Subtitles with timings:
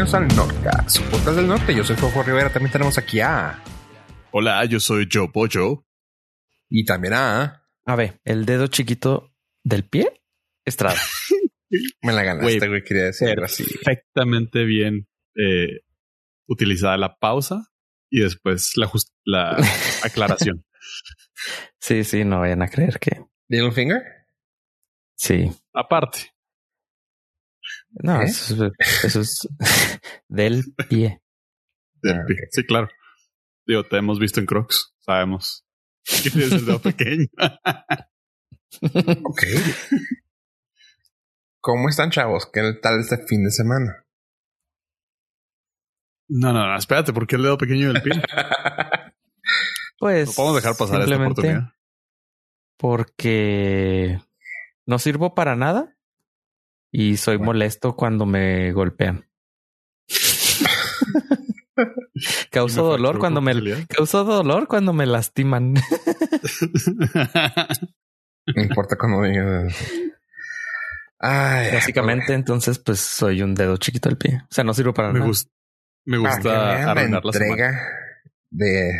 [0.00, 1.74] bienvenidos al su podcast del norte.
[1.74, 3.62] Yo soy Jojo Rivera, también tenemos aquí a...
[4.30, 5.84] Hola, yo soy Joe Pollo.
[6.70, 7.66] Y también a...
[7.84, 10.22] A ver, el dedo chiquito del pie,
[10.64, 10.98] Estrada.
[12.02, 13.64] Me la ganaste, güey, quería decir así.
[13.64, 15.80] Perfectamente bien eh,
[16.48, 17.66] utilizada la pausa
[18.08, 18.90] y después la,
[19.26, 19.56] la
[20.02, 20.64] aclaración.
[21.78, 23.26] sí, sí, no vayan a creer que...
[23.48, 24.00] ¿Little finger?
[25.16, 25.50] Sí.
[25.74, 26.32] Aparte.
[27.92, 28.26] No, ¿Eh?
[28.26, 28.70] eso,
[29.20, 29.48] es
[30.28, 31.22] del pie.
[32.02, 32.36] Del pie.
[32.50, 32.88] Sí, claro.
[33.66, 34.94] Digo, te hemos visto en Crocs.
[35.00, 35.64] Sabemos
[36.22, 37.26] que tienes el dedo pequeño.
[39.24, 39.42] ok.
[41.60, 42.48] ¿Cómo están, chavos?
[42.50, 44.06] ¿Qué tal este fin de semana?
[46.28, 48.22] No, no, no, espérate, ¿por qué el dedo pequeño del pie?
[49.98, 50.28] pues.
[50.28, 51.72] No podemos dejar pasar esta oportunidad.
[52.78, 54.20] Porque
[54.86, 55.98] no sirvo para nada
[56.92, 59.26] y soy molesto cuando me golpean.
[62.50, 65.72] Causo dolor cuando me causo dolor cuando me lastiman.
[68.54, 69.74] no importa cuando digas.
[71.18, 74.42] Básicamente, entonces, pues soy un dedo chiquito del pie.
[74.42, 75.32] O sea, no sirvo para me nada.
[76.04, 77.80] me gusta arruinar la entrega
[78.50, 78.92] de.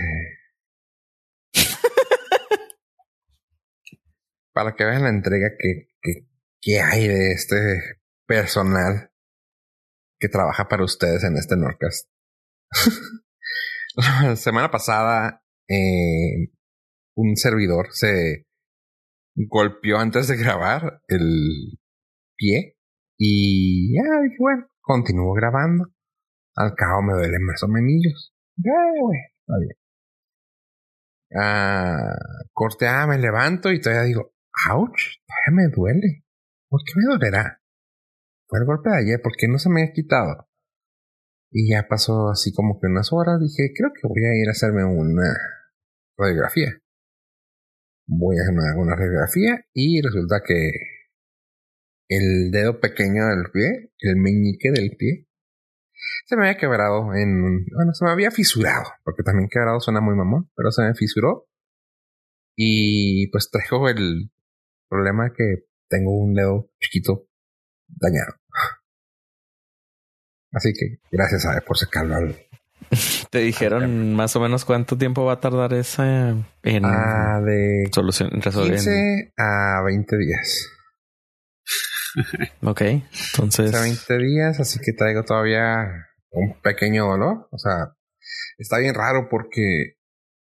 [4.53, 5.90] para que vean la entrega que
[6.62, 7.56] ¿Qué hay de este
[8.27, 9.11] personal
[10.19, 12.11] que trabaja para ustedes en este Norcast?
[13.97, 16.53] La semana pasada, eh,
[17.16, 18.47] un servidor se
[19.34, 21.78] golpeó antes de grabar el
[22.36, 22.77] pie
[23.16, 25.86] y ya dije, bueno, continúo grabando.
[26.56, 28.34] Al cabo me duelen más o menos.
[28.56, 29.77] Bien.
[31.34, 32.16] Ah,
[32.53, 34.34] corte A, me levanto y todavía digo,
[34.70, 36.25] ouch, todavía me duele.
[36.71, 37.61] ¿Por qué me dolerá?
[38.47, 40.49] Fue el golpe de ayer, ¿por qué no se me ha quitado?
[41.51, 44.53] Y ya pasó así como que unas horas, dije, creo que voy a ir a
[44.53, 45.37] hacerme una
[46.17, 46.81] radiografía.
[48.06, 50.71] Voy a hacerme una radiografía y resulta que
[52.09, 55.28] el dedo pequeño del pie, el meñique del pie,
[56.27, 57.67] se me había quebrado en...
[57.75, 61.49] Bueno, se me había fisurado, porque también quebrado suena muy mamón, pero se me fisuró.
[62.56, 64.31] Y pues traigo el
[64.89, 67.27] problema que tengo un dedo chiquito
[67.89, 68.34] dañado.
[70.53, 72.37] Así que gracias a él por sacarlo al.
[73.31, 76.31] ¿Te dijeron más o menos cuánto tiempo va a tardar esa
[76.62, 78.73] en ah, de solución, resolver?
[78.73, 80.71] 15 a 20 días.
[82.62, 83.75] ok, entonces.
[83.75, 87.49] A 20 días, así que traigo todavía un pequeño dolor.
[87.53, 87.95] O sea,
[88.59, 89.97] está bien raro porque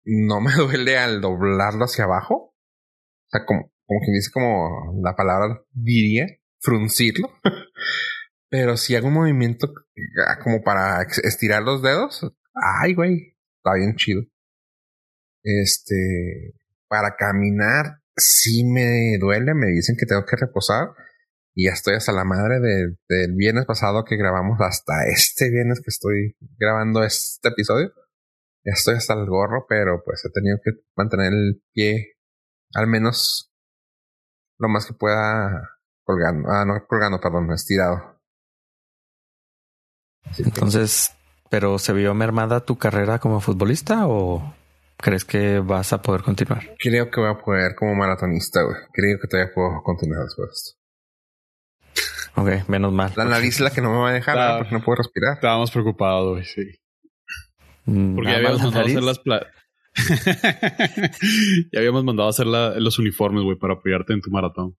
[0.05, 2.55] no me duele al doblarlo hacia abajo.
[2.55, 6.27] O sea, como como quien dice como la palabra diría,
[6.61, 7.31] fruncirlo.
[8.51, 9.73] Pero si hago un movimiento
[10.27, 14.23] ah, como para estirar los dedos, ay, güey, está bien chido.
[15.43, 16.55] Este,
[16.87, 20.89] para caminar, sí me duele, me dicen que tengo que reposar.
[21.55, 25.89] Y ya estoy hasta la madre del viernes pasado que grabamos, hasta este viernes que
[25.89, 27.91] estoy grabando este episodio.
[28.65, 32.19] Ya estoy hasta el gorro, pero pues he tenido que mantener el pie
[32.75, 33.48] al menos
[34.59, 36.49] lo más que pueda colgando.
[36.51, 38.19] Ah, no colgando, perdón, estirado.
[40.39, 41.15] Entonces,
[41.49, 44.55] ¿pero se vio mermada tu carrera como futbolista o
[44.97, 46.75] crees que vas a poder continuar?
[46.79, 48.77] Creo que voy a poder como maratonista, güey.
[48.93, 50.79] Creo que todavía puedo continuar después de esto.
[52.35, 53.13] Ok, menos mal.
[53.17, 55.35] La nariz es la que no me va a dejar porque no puedo respirar.
[55.35, 56.79] Estábamos preocupados, güey, sí.
[57.87, 59.19] Mm, porque ya habíamos hacer las
[61.73, 64.77] ya habíamos mandado a hacer los uniformes, güey, para apoyarte en tu maratón.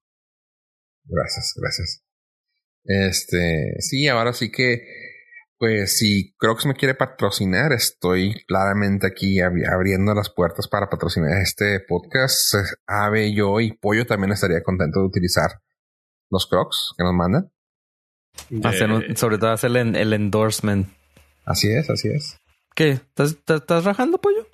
[1.04, 2.04] Gracias, gracias.
[2.84, 4.82] Este, sí, ahora sí que,
[5.58, 11.80] pues si Crocs me quiere patrocinar, estoy claramente aquí abriendo las puertas para patrocinar este
[11.80, 12.54] podcast.
[12.86, 15.60] Ave, yo y Pollo también estaría contento de utilizar
[16.30, 17.50] los Crocs que nos mandan.
[19.16, 20.88] sobre todo hacer el, endorsement.
[21.44, 22.38] Así es, así es.
[22.74, 22.90] ¿Qué?
[22.90, 24.46] ¿Estás, estás rajando, Pollo?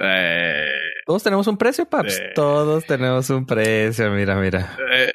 [0.00, 0.70] Eh,
[1.06, 2.18] Todos tenemos un precio, Paps.
[2.18, 4.10] Eh, Todos tenemos un precio.
[4.10, 4.76] Mira, mira.
[4.92, 5.12] Eh,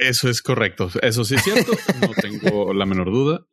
[0.00, 0.90] eso es correcto.
[1.02, 1.72] Eso sí es cierto.
[2.00, 3.46] no tengo la menor duda.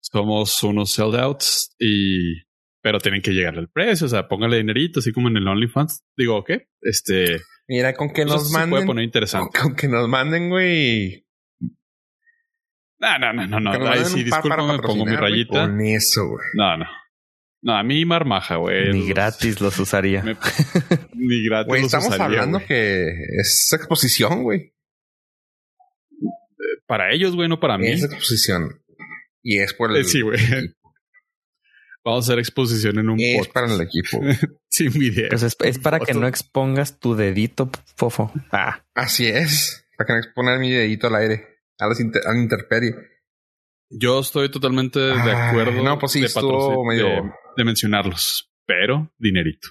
[0.00, 2.42] Somos unos sellouts y.
[2.82, 4.06] Pero tienen que llegar al precio.
[4.06, 6.04] O sea, póngale dinerito, así como en el OnlyFans.
[6.16, 6.68] Digo, ¿qué?
[6.80, 7.40] Este.
[7.68, 8.68] Mira, con que nos manden.
[8.68, 9.58] Se puede poner interesante.
[9.58, 11.26] Con, que nos manden, güey.
[12.98, 13.88] No, no, no, no, no.
[13.88, 15.66] Ay, sí, discúlpame, pongo mi rayita.
[15.66, 16.46] Con eso, güey.
[16.54, 16.86] No, no.
[17.62, 18.92] No, a mí marmaja, güey.
[18.92, 20.22] Ni gratis los usaría.
[21.14, 23.08] ni gratis güey, los estamos hablando que
[23.38, 24.74] es exposición, güey.
[26.86, 27.88] Para ellos, güey, no para mí.
[27.88, 28.82] Es exposición.
[29.42, 30.04] Y es por el.
[30.04, 30.38] Sí, güey.
[32.02, 34.20] Vamos a hacer exposición en un Es para el equipo.
[34.68, 35.28] Sin video.
[35.28, 38.32] Pues es, es para que no expongas tu dedito, fofo.
[38.50, 38.82] Ah.
[38.94, 39.86] Así es.
[39.98, 42.94] Para que no exponer mi dedito al aire, a, las inter a la intemperie.
[43.90, 49.12] Yo estoy totalmente de acuerdo no, pues sí, de, estuvo medio- de, de mencionarlos, pero
[49.18, 49.68] dinerito.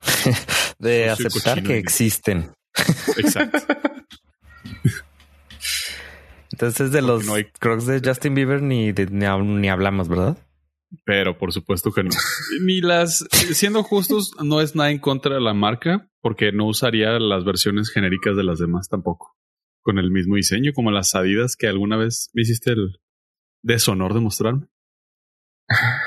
[0.78, 2.50] De aceptar que existen.
[3.16, 3.58] Exacto.
[6.52, 10.38] Entonces de los no hay- crocs de Justin Bieber ni, de- ni, ni hablamos, ¿verdad?
[11.04, 12.10] pero por supuesto que no.
[12.62, 17.18] Ni las, siendo justos, no es nada en contra de la marca, porque no usaría
[17.18, 19.36] las versiones genéricas de las demás tampoco.
[19.82, 23.00] Con el mismo diseño, como las Adidas que alguna vez me hiciste el
[23.62, 24.68] deshonor de mostrarme.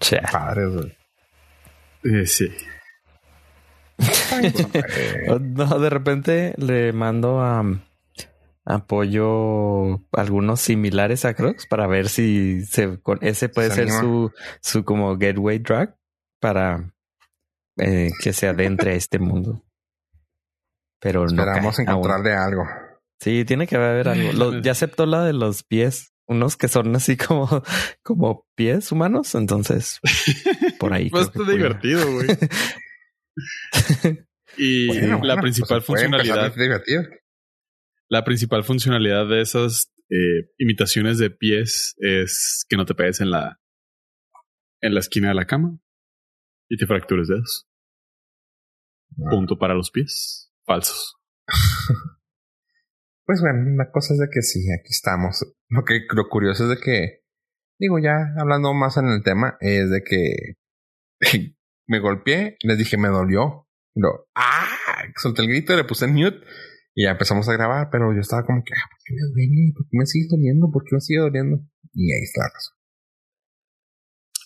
[0.00, 0.20] Che.
[0.32, 0.96] Padres, güey.
[2.22, 2.48] Eh, sí.
[5.40, 7.62] No, de repente le mando a
[8.64, 14.00] apoyo algunos similares a Crocs para ver si se, con ese puede Se ser anima.
[14.00, 15.96] su, su como gateway drag
[16.40, 16.92] para
[17.78, 19.62] eh, que se adentre a este mundo.
[21.00, 21.98] Pero no Esperamos cae aún.
[22.04, 22.64] encontrarle algo.
[23.18, 24.32] Sí, tiene que haber algo.
[24.32, 27.46] Lo- ya aceptó la de los pies, unos que son así como,
[28.02, 29.34] como pies humanos.
[29.34, 30.00] Entonces,
[30.78, 31.08] por ahí.
[31.12, 32.28] Bastante puede- divertido, güey.
[34.56, 37.02] y Bueno, la bueno, principal pues funcionalidad, muy divertido.
[38.08, 43.30] la principal funcionalidad de esas eh, imitaciones de pies es que no te pegues en
[43.30, 43.58] la
[44.82, 45.78] en la esquina de la cama
[46.68, 47.66] y te fractures dedos.
[49.12, 49.30] Ah.
[49.30, 50.50] Punto para los pies.
[50.66, 51.16] Falsos.
[53.30, 55.46] Pues bueno, la cosa es de que sí, aquí estamos.
[55.68, 57.22] Lo que lo curioso es de que,
[57.78, 60.56] digo, ya hablando más en el tema, es de que
[61.86, 63.68] me golpeé, les dije me dolió.
[63.94, 64.00] Y
[64.34, 64.66] ¡ah!
[65.14, 66.40] Solté el grito, le puse en mute
[66.92, 69.74] y ya empezamos a grabar, pero yo estaba como que, ah, ¿por qué me duele?
[69.76, 70.68] ¿Por qué me sigue doliendo?
[70.72, 71.60] ¿Por qué me sigue doliendo?
[71.94, 72.74] Y ahí está la razón.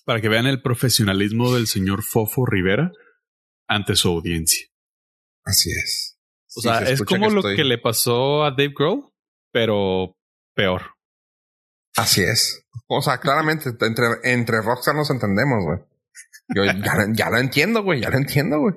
[0.05, 2.93] Para que vean el profesionalismo del señor Fofo Rivera
[3.67, 4.67] ante su audiencia.
[5.43, 6.14] Así es.
[6.57, 9.05] O Sí, sea, se es como lo estoy- que le pasó a Dave Grohl,
[9.53, 10.17] pero
[10.55, 10.83] peor.
[11.97, 12.65] Así es.
[12.89, 15.79] O sea, claramente, entre, entre rockstar nos entendemos, güey.
[16.55, 18.75] Yo ya, lo- ya lo entiendo, güey, ya lo entiendo, güey.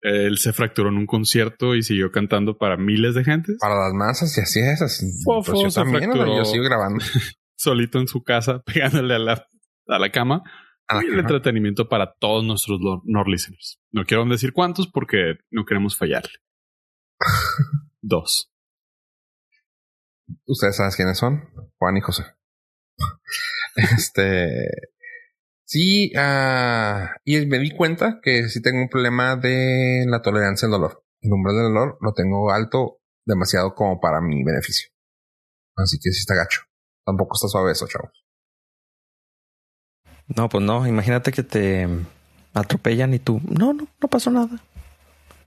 [0.00, 3.92] Él se fracturó en un concierto y siguió cantando para miles de gente, Para las
[3.92, 4.80] masas y así es.
[4.80, 5.06] Así.
[5.24, 6.36] Fofo Pues yo también, fracturó.
[6.36, 7.04] yo sigo grabando.
[7.56, 9.46] solito en su casa, pegándole a la,
[9.88, 10.42] a la cama.
[10.86, 11.20] A la y el cama.
[11.22, 13.80] entretenimiento para todos nuestros Nord listeners.
[13.90, 16.30] No quiero decir cuántos porque no queremos fallarle.
[18.00, 18.50] Dos.
[20.46, 22.24] Ustedes saben quiénes son, Juan y José.
[23.96, 24.68] este.
[25.64, 30.72] Sí, ah, y me di cuenta que sí tengo un problema de la tolerancia al
[30.72, 31.04] dolor.
[31.20, 34.88] El umbral del dolor lo tengo alto, demasiado como para mi beneficio.
[35.76, 36.62] Así que sí está gacho.
[37.04, 38.12] Tampoco está suave eso, chavos.
[40.34, 40.86] No, pues no.
[40.86, 41.86] Imagínate que te
[42.54, 43.40] atropellan y tú.
[43.44, 44.60] No, no, no pasó nada.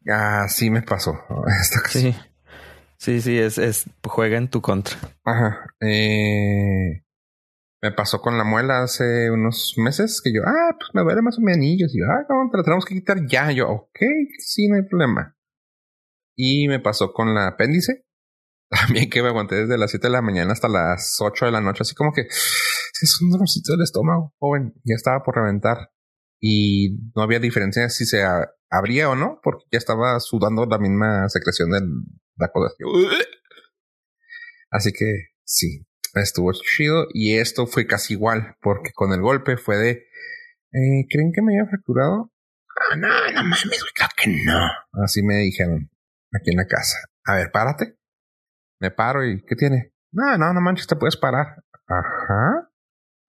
[0.08, 1.14] Así me pasó.
[1.62, 2.14] Esta ocasión.
[2.14, 2.20] Sí.
[3.02, 4.96] Sí, sí, es, es juega en tu contra.
[5.26, 5.66] Ajá.
[5.80, 7.04] Eh,
[7.82, 11.40] me pasó con la muela hace unos meses que yo, ah, pues me duele más
[11.40, 11.66] o menos.
[11.66, 13.52] Y yo, ah, no, pero tenemos que quitar ya.
[13.52, 14.00] Yo, ok,
[14.38, 15.36] sí, no hay problema.
[16.36, 18.06] Y me pasó con la apéndice.
[18.70, 21.62] También que me aguanté desde las 7 de la mañana hasta las 8 de la
[21.62, 21.82] noche.
[21.82, 24.76] Así como que es un dolorcito del estómago, joven.
[24.84, 25.90] Ya estaba por reventar.
[26.40, 28.24] Y no había diferencia si se
[28.72, 31.80] a- abría o no, porque ya estaba sudando la misma secreción de
[32.38, 32.74] la cosa.
[34.70, 35.86] Así que sí,
[36.16, 37.08] estuvo chido.
[37.14, 39.90] Y esto fue casi igual, porque con el golpe fue de.
[39.92, 42.32] eh, ¿Creen que me había fracturado?
[42.92, 44.70] Ah, no, no mames, claro que no.
[45.04, 45.90] Así me dijeron
[46.34, 46.98] aquí en la casa.
[47.26, 47.98] A ver, párate.
[48.80, 49.94] Me paro y ¿qué tiene?
[50.12, 51.64] No, no, no manches, te puedes parar.
[51.88, 52.70] Ajá.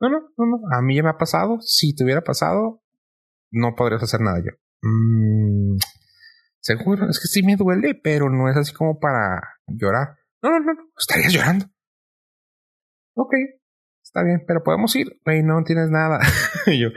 [0.00, 0.58] No, no, no, no.
[0.76, 1.58] A mí ya me ha pasado.
[1.61, 2.82] Si te hubiera pasado,
[3.50, 4.52] no podrías hacer nada yo.
[4.82, 5.76] Mm,
[6.60, 10.18] seguro, es que sí me duele, pero no es así como para llorar.
[10.42, 11.66] No, no, no, estarías llorando.
[13.14, 13.32] Ok,
[14.02, 15.20] está bien, pero podemos ir.
[15.24, 16.18] Güey, no tienes nada.
[16.66, 16.88] y yo,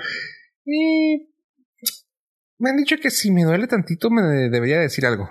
[0.66, 1.28] "Eh,
[2.58, 5.30] me han dicho que si me duele tantito me de- debería decir algo.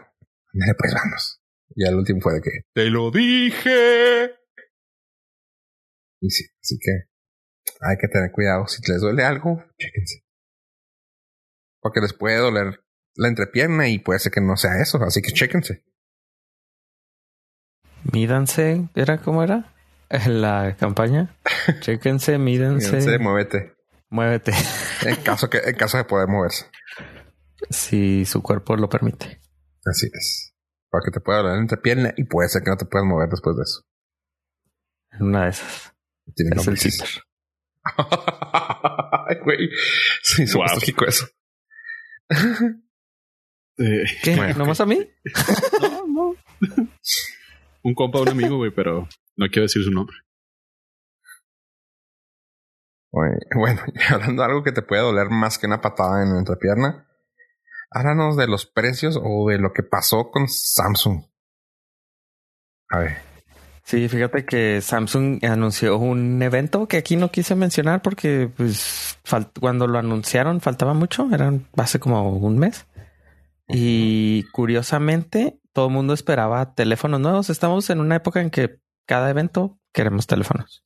[0.78, 1.40] Pues vamos.
[1.74, 4.30] Y al último fue de que, Te lo dije.
[6.20, 6.92] y sí, así que
[7.80, 8.66] hay que tener cuidado.
[8.68, 10.23] Si les duele algo, chéquense.
[11.84, 12.82] Porque les puede doler
[13.14, 15.84] la entrepierna y puede ser que no sea eso, así que chéquense.
[18.10, 19.70] Mídanse, ¿era cómo era?
[20.26, 21.36] La campaña.
[21.80, 23.76] Chéquense, mídense, Fíjense, muévete.
[24.08, 24.52] muévete.
[25.04, 26.64] En caso que, en caso de poder moverse.
[27.68, 29.42] si su cuerpo lo permite.
[29.84, 30.54] Así es.
[30.88, 33.56] Porque te puede doler la entrepierna y puede ser que no te puedas mover después
[33.56, 33.82] de eso.
[35.20, 35.94] Una de esas.
[36.34, 37.22] es el.
[37.84, 39.68] Ay, güey.
[40.22, 40.64] Sí, wow.
[41.06, 41.26] eso.
[43.76, 44.36] Eh, ¿Qué?
[44.56, 45.00] ¿No más a mí?
[45.82, 46.36] no, no.
[47.82, 50.16] un compa, un amigo, güey, pero no quiero decir su nombre.
[53.54, 57.08] Bueno, hablando de algo que te puede doler más que una patada en la entrepierna,
[57.90, 61.24] háblanos de los precios o de lo que pasó con Samsung.
[62.90, 63.33] A ver.
[63.84, 69.18] Sí, fíjate que Samsung anunció un evento que aquí no quise mencionar porque pues
[69.60, 72.86] cuando lo anunciaron faltaba mucho, eran hace como un mes.
[73.68, 77.50] Y curiosamente, todo el mundo esperaba teléfonos nuevos.
[77.50, 80.84] Estamos en una época en que cada evento queremos teléfonos.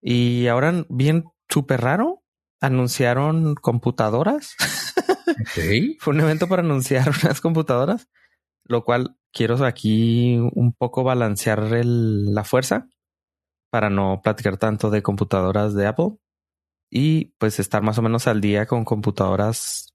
[0.00, 2.22] Y ahora, bien súper raro,
[2.60, 4.56] anunciaron computadoras.
[5.98, 8.08] Fue un evento para anunciar unas computadoras,
[8.70, 12.88] lo cual quiero aquí un poco balancear la fuerza
[13.70, 16.16] para no platicar tanto de computadoras de Apple
[16.88, 19.94] y pues estar más o menos al día con computadoras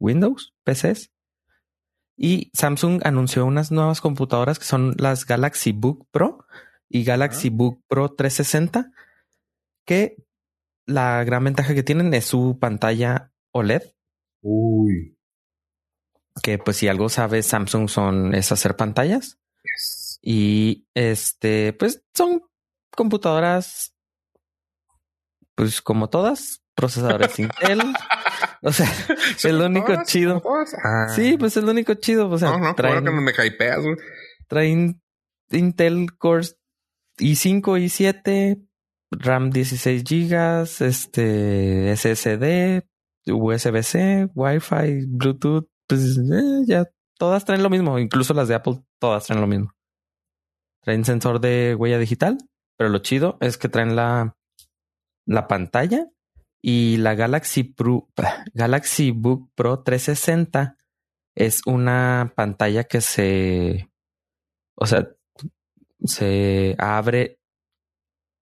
[0.00, 1.12] Windows, PCs.
[2.16, 6.46] Y Samsung anunció unas nuevas computadoras que son las Galaxy Book Pro
[6.88, 8.90] y Galaxy Book Pro 360,
[9.84, 10.16] que
[10.86, 13.82] la gran ventaja que tienen es su pantalla OLED.
[14.40, 15.15] Uy.
[16.42, 19.38] Que pues si algo sabe Samsung son es hacer pantallas.
[20.22, 22.42] Y este, pues son
[22.90, 23.94] computadoras,
[25.54, 27.80] pues como todas, procesadores Intel.
[28.62, 28.90] O sea,
[29.30, 30.42] es lo único chido.
[30.82, 31.08] Ah.
[31.14, 32.28] Sí, pues es lo único chido.
[32.28, 33.32] O sea, no, traen, que no me
[34.48, 35.00] traen
[35.50, 36.46] Intel Core
[37.18, 38.66] i5, i7,
[39.10, 42.84] RAM 16 GB, este SSD,
[43.26, 49.26] USB-C, Wi-Fi, Bluetooth, pues eh, ya todas traen lo mismo, incluso las de Apple todas
[49.26, 49.72] traen lo mismo.
[50.82, 52.38] Traen sensor de huella digital,
[52.76, 54.36] pero lo chido es que traen la,
[55.26, 56.08] la pantalla
[56.62, 58.08] y la Galaxy Pro,
[58.54, 60.76] Galaxy Book Pro 360
[61.36, 63.90] es una pantalla que se,
[64.74, 65.10] o sea,
[66.04, 67.38] se abre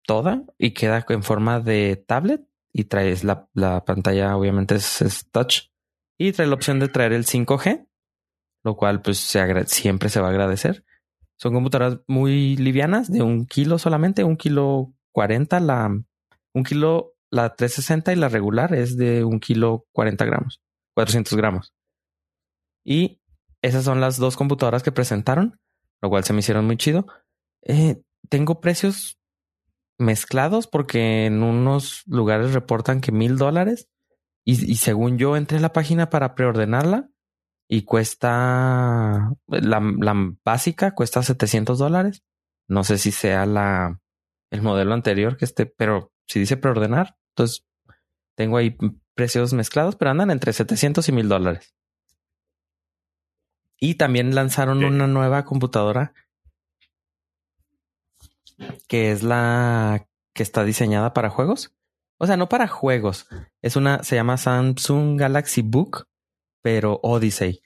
[0.07, 5.71] toda y queda en forma de tablet y traes la, la pantalla, obviamente es, touch
[6.19, 7.87] y trae la opción de traer el 5G,
[8.65, 10.85] lo cual pues siempre se va a agradecer.
[11.37, 15.89] Son computadoras muy livianas, de un kilo solamente, un kilo 40 la,
[16.53, 20.63] un kilo la 360 y la regular es de un kilo 40 gramos,
[20.95, 21.75] 400 gramos.
[22.85, 23.21] Y
[23.63, 25.59] esas son las dos computadoras que presentaron,
[26.01, 27.07] lo cual se me hicieron muy chido.
[27.63, 29.19] Eh, tengo precios
[29.99, 33.89] mezclados porque en unos lugares reportan que mil dólares
[34.45, 37.09] y, según yo entré a la página para preordenarla
[37.69, 42.23] y cuesta la, la básica cuesta 700 dólares.
[42.69, 44.01] No sé si sea la
[44.51, 47.67] el modelo anterior que esté, pero si dice preordenar, entonces
[48.37, 48.77] tengo ahí
[49.15, 51.75] precios mezclados, pero andan entre 700 y mil dólares.
[53.81, 56.15] Y también lanzaron una nueva computadora
[58.89, 61.75] que es la que está diseñada para juegos.
[62.19, 63.27] O sea, no para juegos.
[63.63, 66.07] Es una, se llama Samsung Galaxy Book,
[66.63, 67.61] pero Odyssey,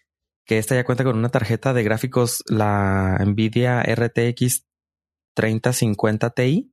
[0.46, 4.66] que esta ya cuenta con una tarjeta de gráficos, la Nvidia RTX
[5.34, 6.72] 3050 Ti,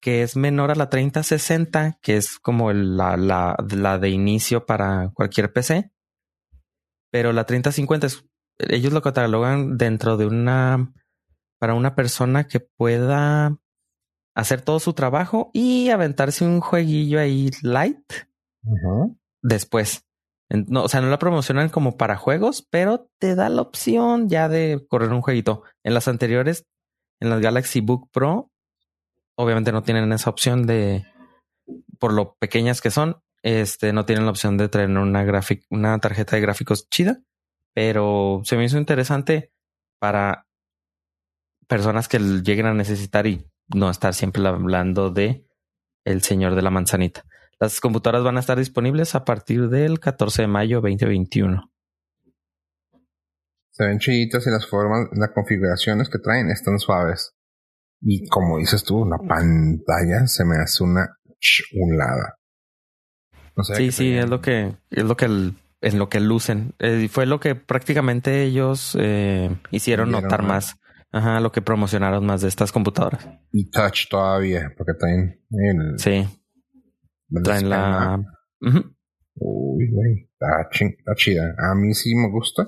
[0.00, 5.12] que es menor a la 3060, que es como la, la, la de inicio para
[5.14, 5.92] cualquier PC.
[7.12, 8.24] Pero la 3050 es,
[8.58, 10.92] ellos lo catalogan dentro de una
[11.60, 13.56] para una persona que pueda
[14.34, 18.12] hacer todo su trabajo y aventarse un jueguillo ahí light
[19.42, 20.06] después.
[20.50, 24.48] No, o sea, no la promocionan como para juegos, pero te da la opción ya
[24.48, 25.62] de correr un jueguito.
[25.82, 26.66] En las anteriores,
[27.20, 28.50] en las Galaxy Book Pro,
[29.36, 31.06] obviamente no tienen esa opción de,
[31.98, 35.24] por lo pequeñas que son, este, no tienen la opción de traer una,
[35.70, 37.22] una tarjeta de gráficos chida,
[37.74, 39.52] pero se me hizo interesante
[39.98, 40.46] para
[41.66, 45.46] personas que lleguen a necesitar y no estar siempre hablando de
[46.04, 47.24] el señor de la manzanita.
[47.60, 51.70] Las computadoras van a estar disponibles a partir del 14 de mayo 2021.
[53.70, 57.34] Se ven chiditas y las formas, las configuraciones que traen están suaves.
[58.00, 62.38] Y como dices tú, la pantalla se me hace una chulada.
[63.76, 65.26] sí, sí, es lo que es lo que
[65.82, 66.74] en lo que lucen.
[66.78, 70.76] Eh, fue lo que prácticamente ellos eh, hicieron notar más.
[71.12, 73.28] Ajá, lo que promocionaron más de estas computadoras.
[73.50, 75.98] Y Touch todavía, porque traen el.
[75.98, 76.26] Sí.
[77.44, 78.18] Traen la.
[79.34, 80.30] Uy, güey.
[80.32, 81.54] Está, chida.
[81.58, 82.66] A mí sí me gusta.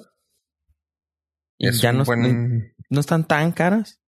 [1.56, 4.00] Y ya no, no están tan caras.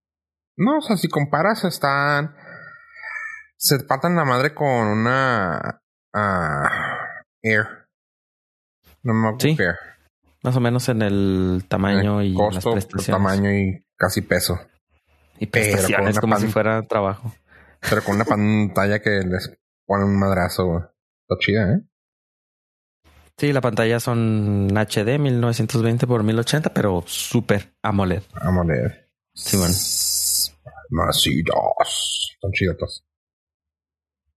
[0.57, 2.35] No, o sea, si comparas, están.
[3.57, 5.81] se partan la madre con una
[6.15, 6.69] ah,
[7.43, 7.67] Air.
[9.03, 9.57] No me Sí.
[9.59, 9.77] Air.
[10.43, 13.07] Más o menos en el tamaño y las Costo, prestaciones.
[13.07, 14.59] tamaño y casi peso.
[15.39, 17.35] y pero con prestaciones una como pan- si fuera trabajo.
[17.89, 20.65] Pero con una pantalla que les pone un madrazo.
[20.67, 20.83] güey.
[21.29, 21.81] Está chida, ¿eh?
[23.39, 28.23] Sí, la pantalla son HD 1920 por 1080, pero súper AMOLED.
[28.43, 29.11] Vamos a leer.
[29.35, 29.75] Sí, bueno.
[30.91, 32.37] Macitos.
[32.41, 33.05] Son chidotas.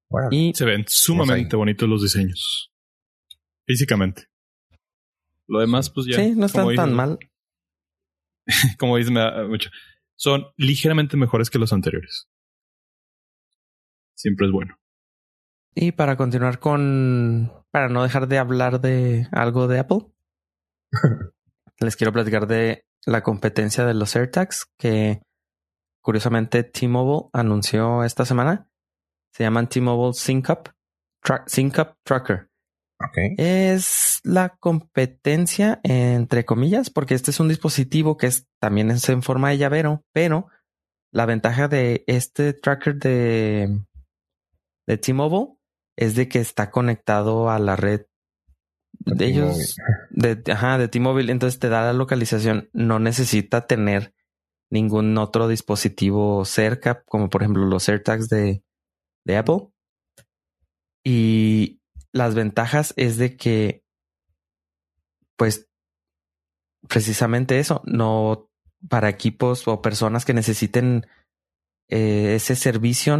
[0.09, 2.71] Bueno, Y Se ven sumamente bonitos los diseños.
[3.65, 4.23] Físicamente.
[5.47, 6.15] Lo demás, pues ya.
[6.17, 7.19] sí, no están tan mal.
[8.77, 9.69] Como dices, me da mucho.
[10.15, 12.27] Son ligeramente mejores que los anteriores.
[14.15, 14.75] Siempre es bueno.
[15.75, 20.07] Y para continuar con, para no dejar de hablar de algo de Apple,
[21.79, 25.21] les quiero platicar de la competencia de los AirTags que
[26.01, 28.67] curiosamente T-Mobile anunció esta semana.
[29.31, 30.69] Se llaman T-Mobile Sync Up,
[31.23, 32.48] Tra- Sync Up Tracker.
[33.37, 39.23] Es la competencia entre comillas, porque este es un dispositivo que es también es en
[39.23, 40.47] forma de llavero, pero
[41.11, 43.85] la ventaja de este tracker de,
[44.85, 45.55] de T-Mobile
[45.97, 48.05] es de que está conectado a la red
[49.05, 49.77] de ellos,
[50.09, 54.13] de, ajá, de T-Mobile, entonces te da la localización, no necesita tener
[54.69, 58.63] ningún otro dispositivo cerca, como por ejemplo los AirTags de,
[59.25, 59.69] de Apple.
[61.03, 61.78] Y
[62.11, 63.83] las ventajas es de que,
[65.37, 65.69] pues,
[66.87, 68.49] precisamente eso, no
[68.87, 71.05] para equipos o personas que necesiten
[71.89, 73.19] eh, ese servicio,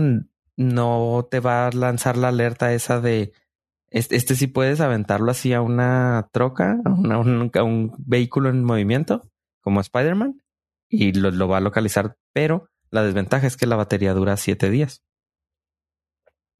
[0.55, 3.33] no te va a lanzar la alerta esa de
[3.91, 7.19] este, este sí puedes aventarlo así a una troca, a, una-
[7.63, 9.23] un, vehículo en movimiento,
[9.61, 10.41] como Spider-Man,
[10.89, 15.03] y lo va a localizar, pero la desventaja es que la batería dura siete días.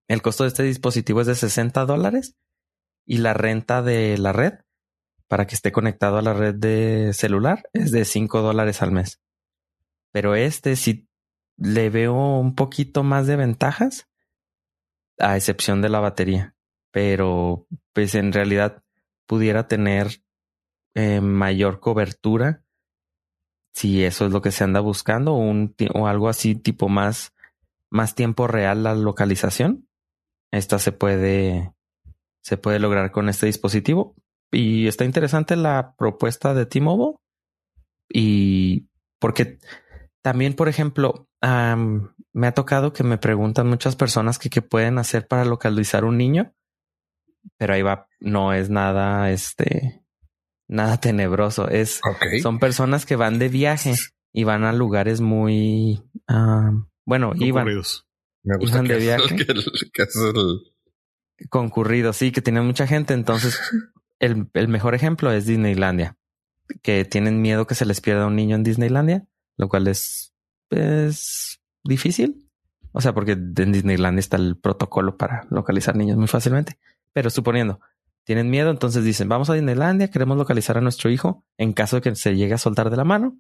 [0.10, 2.36] El costo de este dispositivo es de 60 dólares
[3.06, 4.56] y la renta de la red
[5.28, 9.22] para que esté conectado a la red de celular es de 5 dólares al mes.
[10.12, 11.08] Pero este sí
[11.58, 14.10] le veo un poquito más de ventajas,
[15.20, 16.56] a excepción de la batería.
[16.92, 18.84] Pero pues en realidad
[19.28, 20.24] pudiera tener
[20.96, 22.64] eh, mayor cobertura
[23.74, 27.36] si eso es lo que se anda buscando un, o algo así tipo más,
[27.92, 29.89] más tiempo real la localización.
[30.52, 31.74] Esta se puede,
[32.42, 34.16] se puede lograr con este dispositivo.
[34.52, 37.18] Y está interesante la propuesta de T-Mobile.
[38.12, 38.88] Y
[39.20, 39.60] porque
[40.22, 45.28] también, por ejemplo, me ha tocado que me preguntan muchas personas que qué pueden hacer
[45.28, 46.54] para localizar un niño.
[47.58, 50.04] Pero ahí va, no es nada, este,
[50.68, 51.70] nada tenebroso.
[51.70, 52.02] Es,
[52.42, 53.94] son personas que van de viaje
[54.34, 56.04] y van a lugares muy,
[57.06, 57.68] bueno, iban.
[58.44, 59.36] Me gusta que, de es viaje.
[59.94, 60.60] que, es el-
[61.50, 63.14] concurridos, sí, que tienen mucha gente.
[63.14, 63.60] Entonces,
[64.20, 66.18] el, el mejor ejemplo es Disneylandia,
[66.82, 69.26] que tienen miedo que se les pierda un niño en Disneylandia,
[69.58, 70.34] lo cual es,
[70.70, 72.46] es difícil.
[72.92, 76.80] O sea, porque en Disneylandia está el protocolo para localizar niños muy fácilmente.
[77.14, 77.80] Pero suponiendo,
[78.24, 82.02] tienen miedo, entonces dicen, vamos a Disneylandia, queremos localizar a nuestro hijo en caso de
[82.02, 83.40] que se llegue a soltar de la mano.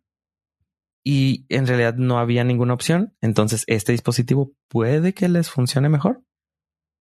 [1.04, 3.16] Y en realidad no había ninguna opción.
[3.22, 6.24] Entonces, este dispositivo puede que les funcione mejor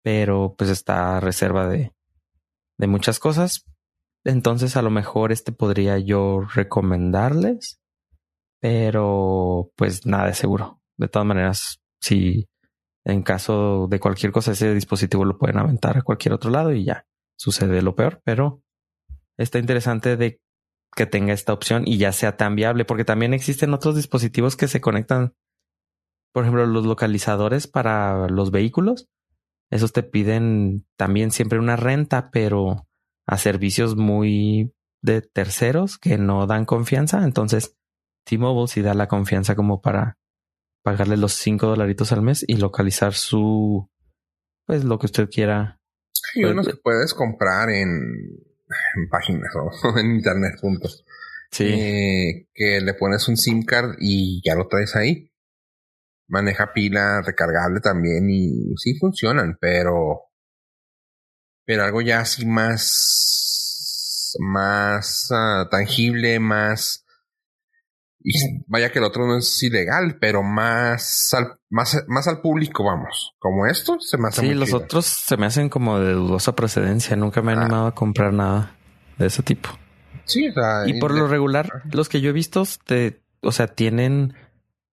[0.05, 1.95] pero pues está a reserva de,
[2.79, 3.65] de muchas cosas.
[4.23, 7.81] Entonces a lo mejor este podría yo recomendarles,
[8.61, 10.83] pero pues nada de seguro.
[10.99, 12.47] De todas maneras, si
[13.07, 16.85] en caso de cualquier cosa ese dispositivo lo pueden aventar a cualquier otro lado y
[16.85, 18.63] ya sucede lo peor, pero
[19.39, 20.39] está interesante de
[20.95, 24.69] que tenga esta opción y ya sea tan viable, porque también existen otros dispositivos que
[24.69, 25.35] se conectan,
[26.33, 29.09] por ejemplo, los localizadores para los vehículos
[29.75, 32.87] esos te piden también siempre una renta, pero
[33.27, 37.25] a servicios muy de terceros que no dan confianza.
[37.25, 37.77] Entonces,
[38.25, 40.17] T-Mobile sí da la confianza como para
[40.85, 43.91] pagarle los cinco dolaritos al mes y localizar su,
[44.67, 45.81] pues lo que usted quiera.
[46.37, 48.45] Hay Pues, unos que puedes comprar en,
[48.97, 51.05] en páginas o en internet juntos.
[51.51, 55.31] Sí, Eh, que le pones un SIM card y ya lo traes ahí.
[56.27, 60.23] Maneja pila recargable también y sí funcionan, pero
[61.67, 67.04] pero algo ya así más más ah, tangible, más
[68.25, 68.33] y
[68.67, 73.35] vaya que el otro no es ilegal, pero más al, más, más al público, vamos.
[73.39, 74.79] Como esto se me hace sí, muy los chido.
[74.79, 77.15] otros se me hacen como de dudosa procedencia.
[77.17, 77.61] Nunca me he Ah.
[77.61, 78.75] animado a comprar nada
[79.19, 79.69] de ese tipo.
[80.25, 83.67] Sí, o sea, Y por lo regular, los que yo he visto, te, o sea,
[83.69, 84.35] tienen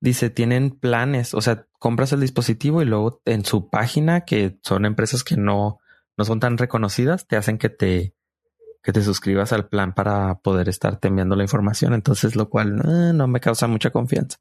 [0.01, 4.85] dice, tienen planes, o sea, compras el dispositivo y luego en su página, que son
[4.85, 5.79] empresas que no,
[6.17, 8.15] no son tan reconocidas, te hacen que te,
[8.83, 11.93] que te suscribas al plan para poder estarte enviando la información.
[11.93, 14.37] Entonces, lo cual eh, no me causa mucha confianza.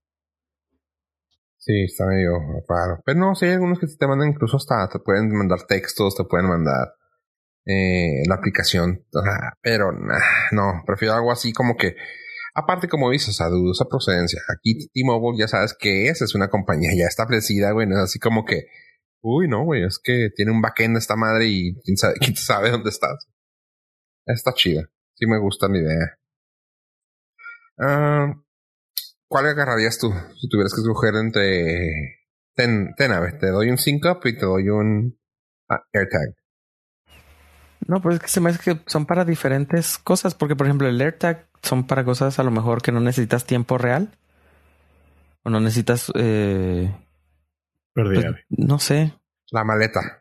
[1.59, 3.03] Sí, está medio raro.
[3.05, 6.24] Pero no, sí hay algunos que te mandan incluso hasta, te pueden mandar textos, te
[6.24, 6.94] pueden mandar
[7.66, 9.05] eh, la aplicación.
[9.61, 9.92] pero
[10.53, 11.96] no, prefiero algo así como que,
[12.55, 14.40] aparte como dices, a dudosa procedencia.
[14.48, 18.18] Aquí T-Mobile ya sabes que es, es una compañía ya establecida, güey, no es así
[18.18, 18.64] como que,
[19.20, 22.70] uy, no, güey, es que tiene un backend esta madre y quién sabe, quién sabe
[22.70, 23.29] dónde estás.
[24.26, 24.88] Está chida.
[25.14, 26.18] Sí me gusta la idea.
[27.78, 28.35] Ah,
[29.28, 32.18] ¿Cuál agarrarías tú si tuvieras que escoger entre...
[32.54, 35.18] Ten, ten a ver, te doy un sync up y te doy un
[35.68, 36.35] ah, AirTag.
[37.87, 40.88] No, pues es que se me hace que son para diferentes cosas, porque por ejemplo
[40.88, 44.18] el AirTag son para cosas a lo mejor que no necesitas tiempo real
[45.42, 46.11] o no necesitas...
[46.14, 46.92] Eh,
[47.94, 49.14] pues, no sé.
[49.50, 50.19] La maleta.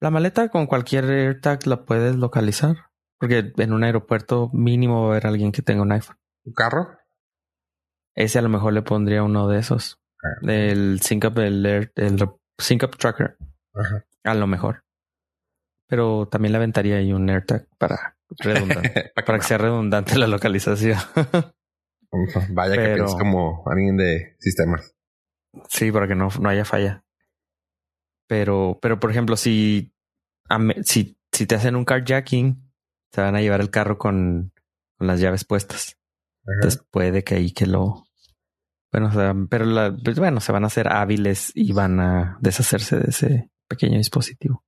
[0.00, 2.76] La maleta con cualquier AirTag la puedes localizar.
[3.18, 6.18] Porque en un aeropuerto mínimo va a haber alguien que tenga un iPhone.
[6.44, 6.98] ¿Un carro?
[8.14, 10.00] Ese a lo mejor le pondría uno de esos.
[10.22, 12.28] Ah, el SyncUp, el, el,
[12.58, 13.36] SyncUp Tracker.
[14.24, 14.84] A lo mejor.
[15.86, 18.16] Pero también le aventaría ahí un AirTag para,
[19.14, 20.98] para que sea redundante la localización.
[22.50, 24.94] Vaya que piensas como alguien de sistemas.
[25.68, 27.04] Sí, para que no, no haya falla.
[28.26, 29.92] Pero, pero por ejemplo, si,
[30.82, 32.72] si, si te hacen un carjacking,
[33.10, 34.52] te van a llevar el carro con,
[34.98, 35.96] con las llaves puestas.
[36.46, 38.04] Entonces puede que ahí que lo.
[38.92, 39.10] Bueno,
[39.50, 43.50] pero la, pues bueno, se van a hacer hábiles y van a deshacerse de ese
[43.68, 44.64] pequeño dispositivo.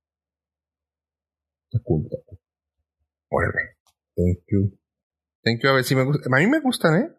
[3.29, 3.77] Órale.
[4.15, 4.77] Thank you.
[5.43, 5.69] Thank you.
[5.69, 6.29] A ver si me gusta.
[6.31, 7.09] A mí me gustan, ¿eh?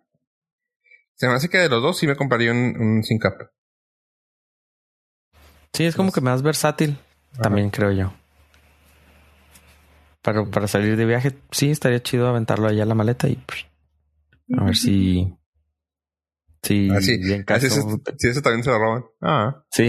[1.15, 3.51] Se me hace que de los dos sí me compraría un, un SynCap.
[5.73, 6.99] Sí, es como que más versátil.
[7.41, 8.13] También creo yo.
[10.23, 13.67] Para, para salir de viaje, sí, estaría chido aventarlo allá a la maleta y pues,
[14.59, 15.35] a ver si.
[16.63, 17.19] Si, ah, sí.
[18.19, 19.05] si ese también se lo roban.
[19.23, 19.65] Ah.
[19.71, 19.89] Sí.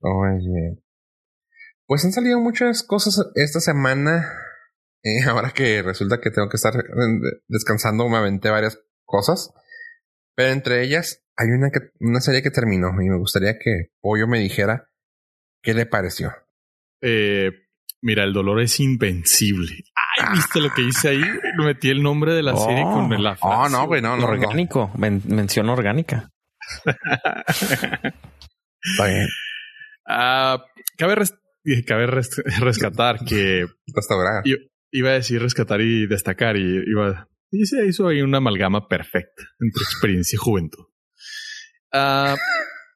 [0.00, 0.82] Oye.
[1.86, 4.30] Pues han salido muchas cosas esta semana.
[5.02, 6.74] Eh, ahora que resulta que tengo que estar
[7.48, 9.50] descansando, me aventé varias cosas.
[10.40, 14.26] Pero entre ellas hay una, que, una serie que terminó y me gustaría que Pollo
[14.26, 14.88] me dijera
[15.62, 16.32] qué le pareció.
[17.02, 17.50] Eh,
[18.00, 19.84] mira, el dolor es invencible.
[19.94, 21.22] Ay, ¿viste lo que hice ahí?
[21.58, 23.54] Metí el nombre de la serie con la frase.
[23.54, 24.28] Oh, no, güey, no, no.
[24.28, 26.30] Orgánico, mención orgánica.
[26.86, 28.14] Está
[29.06, 29.28] bien.
[30.08, 30.64] Ah,
[30.96, 31.16] cabe,
[31.86, 32.06] cabe
[32.60, 33.66] rescatar que...
[34.90, 37.28] Iba a decir rescatar y destacar y iba...
[37.50, 40.84] Y se hizo ahí una amalgama perfecta entre experiencia y juventud.
[41.92, 42.36] Uh,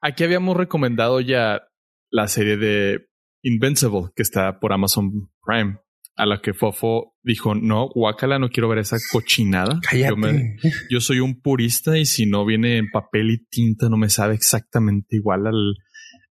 [0.01, 1.63] aquí habíamos recomendado ya
[2.11, 3.09] la serie de
[3.43, 5.79] Invincible, que está por Amazon Prime,
[6.17, 9.81] a la que Fofo dijo, no, guácala, no quiero ver esa cochinada.
[9.93, 10.15] Yo,
[10.91, 14.35] yo, soy un purista y si no viene en papel y tinta no me sabe
[14.35, 15.75] exactamente igual al,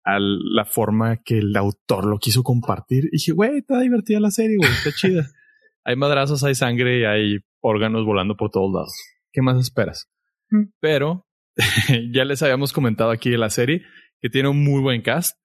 [0.04, 3.06] a la forma que el autor lo quiso compartir.
[3.06, 5.26] Y dije, güey, está divertida la serie, güey, está chida.
[5.84, 8.92] hay madrazos, hay sangre y hay órganos volando por todos lados.
[9.32, 10.10] ¿Qué más esperas?
[10.50, 10.64] Mm.
[10.80, 11.26] Pero
[12.12, 13.82] ya les habíamos comentado aquí de la serie
[14.20, 15.38] que tiene un muy buen cast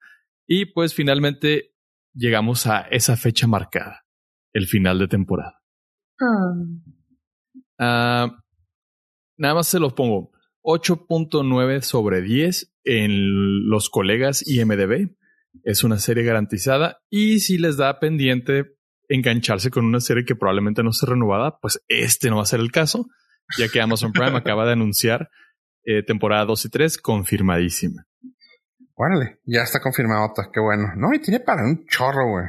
[0.45, 1.73] y pues finalmente
[2.13, 4.05] llegamos a esa fecha marcada,
[4.53, 5.61] el final de temporada.
[7.79, 8.43] Ah,
[9.37, 10.31] nada más se los pongo.
[10.63, 15.15] 8.9 sobre 10 en los colegas IMDB.
[15.63, 18.76] Es una serie garantizada y si les da pendiente
[19.09, 22.59] engancharse con una serie que probablemente no sea renovada, pues este no va a ser
[22.59, 23.07] el caso,
[23.57, 25.29] ya que Amazon Prime acaba de anunciar
[25.83, 28.05] eh, temporada 2 y 3 confirmadísima.
[28.95, 30.93] Órale, ya está confirmado, qué bueno.
[30.95, 32.45] No, y tiene para un chorro, güey.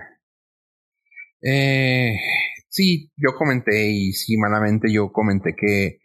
[1.43, 2.17] Eh,
[2.69, 6.01] sí, yo comenté y sí, malamente yo comenté que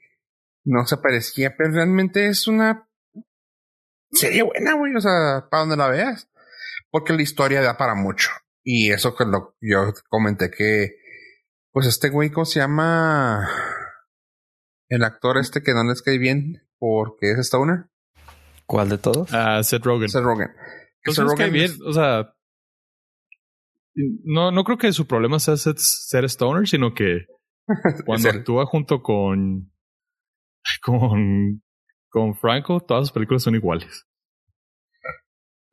[0.65, 2.87] no se parecía, pero realmente es una
[4.11, 4.93] serie buena, güey.
[4.95, 6.29] O sea, para donde la veas.
[6.91, 8.29] Porque la historia da para mucho.
[8.63, 10.95] Y eso que lo, yo comenté que,
[11.71, 13.47] pues este güey, ¿cómo se llama?
[14.89, 17.86] El actor este que no les cae bien porque es Stoner.
[18.65, 19.34] ¿Cuál de todos?
[19.34, 20.10] Ah, Seth Rogen.
[20.10, 20.49] Seth Rogen.
[21.04, 22.34] Pues Seth Rogen bien, o sea,
[23.95, 27.26] no, no creo que su problema sea ser, Stoner, sino que
[28.06, 29.71] cuando actúa junto con,
[30.82, 31.62] con,
[32.10, 34.08] con Franco, todas sus películas son iguales.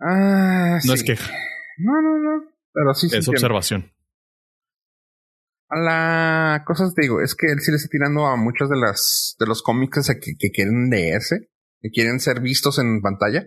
[0.01, 1.33] Ah, no es queja.
[1.79, 2.51] No, no, no.
[2.73, 3.09] Pero sí.
[3.13, 3.93] Es observación.
[5.71, 9.37] La cosa te digo, es que él sí le está tirando a muchos de las
[9.39, 11.49] de los cómics que, que quieren leerse,
[11.81, 13.47] que quieren ser vistos en pantalla.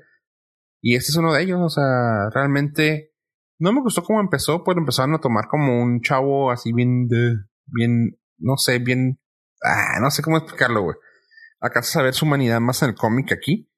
[0.82, 1.60] Y este es uno de ellos.
[1.62, 3.14] O sea, realmente
[3.60, 7.36] no me gustó cómo empezó, pues empezaron a tomar como un chavo así bien de,
[7.66, 9.20] bien, no sé, bien,
[9.64, 10.98] ah, no sé cómo explicarlo, güey.
[11.62, 13.70] Acá a ver su humanidad más en el cómic aquí.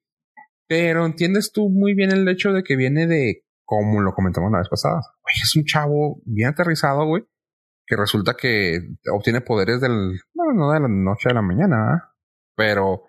[0.68, 4.58] Pero entiendes tú muy bien el hecho de que viene de, como lo comentamos la
[4.58, 7.24] vez pasada, güey, es un chavo bien aterrizado, güey
[7.86, 8.80] que resulta que
[9.12, 12.12] obtiene poderes del, bueno, no de la noche a la mañana,
[12.56, 13.04] pero...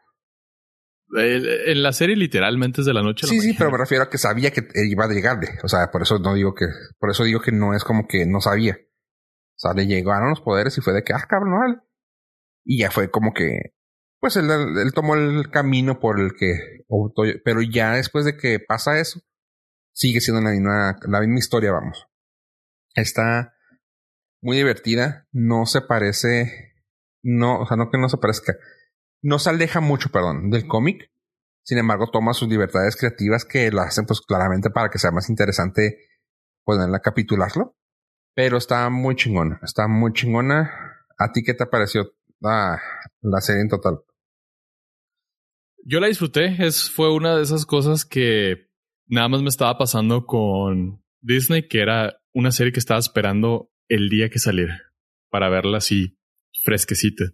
[1.10, 3.54] En la serie literalmente es de la noche a la sí, mañana.
[3.54, 5.58] Sí, pero me refiero a que sabía que iba a llegarle.
[5.64, 6.66] O sea, por eso no digo que,
[7.00, 8.78] por eso digo que no es como que no sabía.
[8.78, 11.78] O sea, le llegaron los poderes y fue de que, ah, cabrón, vale.
[12.66, 13.74] Y ya fue como que,
[14.20, 16.84] pues él, él, tomó el camino por el que,
[17.44, 19.22] pero ya después de que pasa eso,
[19.98, 22.08] sigue siendo la misma, la misma historia, vamos.
[22.94, 23.56] Está,
[24.42, 26.76] muy divertida, no se parece,
[27.24, 28.56] no, o sea, no que no se parezca,
[29.24, 31.12] no se aleja mucho, perdón, del cómic.
[31.64, 35.30] Sin embargo, toma sus libertades creativas que lo hacen, pues claramente para que sea más
[35.30, 35.98] interesante
[36.64, 37.76] poderla capitularlo.
[38.36, 40.72] Pero está muy chingona, está muy chingona.
[41.18, 42.78] ¿A ti qué te pareció ah,
[43.22, 44.00] la serie en total?
[45.84, 48.67] Yo la disfruté, es, fue una de esas cosas que
[49.08, 54.10] nada más me estaba pasando con Disney, que era una serie que estaba esperando el
[54.10, 54.82] día que saliera
[55.30, 56.18] para verla así
[56.64, 57.26] fresquecita.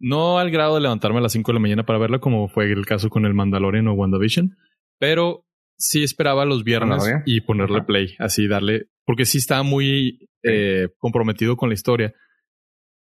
[0.00, 2.70] No al grado de levantarme a las 5 de la mañana para verla como fue
[2.72, 4.56] el caso con el Mandalorian o WandaVision,
[4.98, 5.46] pero
[5.78, 11.56] sí esperaba los viernes y ponerle play, así darle, porque sí estaba muy eh, comprometido
[11.56, 12.14] con la historia.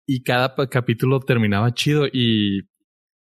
[0.07, 2.63] Y cada capítulo terminaba chido y,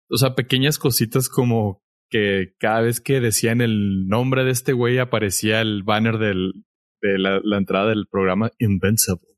[0.10, 1.83] o sea, pequeñas cositas como
[2.14, 6.64] que cada vez que decían el nombre de este güey aparecía el banner del,
[7.02, 9.30] de la, entrada del programa Invincible.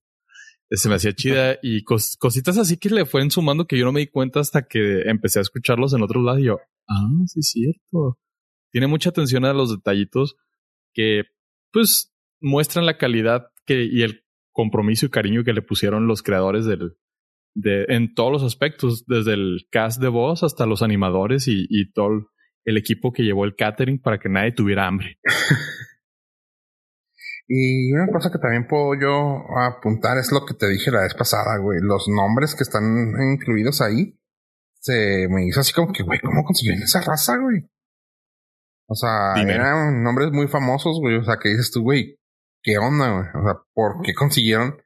[0.71, 4.01] Se me hacía chida y cositas así que le fueron sumando que yo no me
[4.01, 6.59] di cuenta hasta que empecé a escucharlos en otro lado y yo,
[6.89, 8.19] ah, sí es cierto.
[8.73, 10.35] Tiene mucha atención a los detallitos
[10.93, 11.23] que
[11.71, 16.65] pues muestran la calidad que, y el compromiso y cariño que le pusieron los creadores
[16.65, 16.97] del,
[17.53, 21.93] de, en todos los aspectos, desde el cast de voz hasta los animadores y, y
[21.93, 22.34] todo
[22.65, 25.17] el equipo que llevó el catering para que nadie tuviera hambre.
[27.47, 31.13] Y una cosa que también puedo yo apuntar es lo que te dije la vez
[31.13, 31.77] pasada, güey.
[31.81, 34.17] Los nombres que están incluidos ahí
[34.79, 37.69] se me hizo así como que, güey, ¿cómo consiguieron esa raza, güey?
[38.87, 41.17] O sea, eran nombres muy famosos, güey.
[41.17, 42.19] O sea, que dices tú, güey,
[42.63, 43.27] ¿qué onda, güey?
[43.35, 44.77] O sea, ¿por qué consiguieron?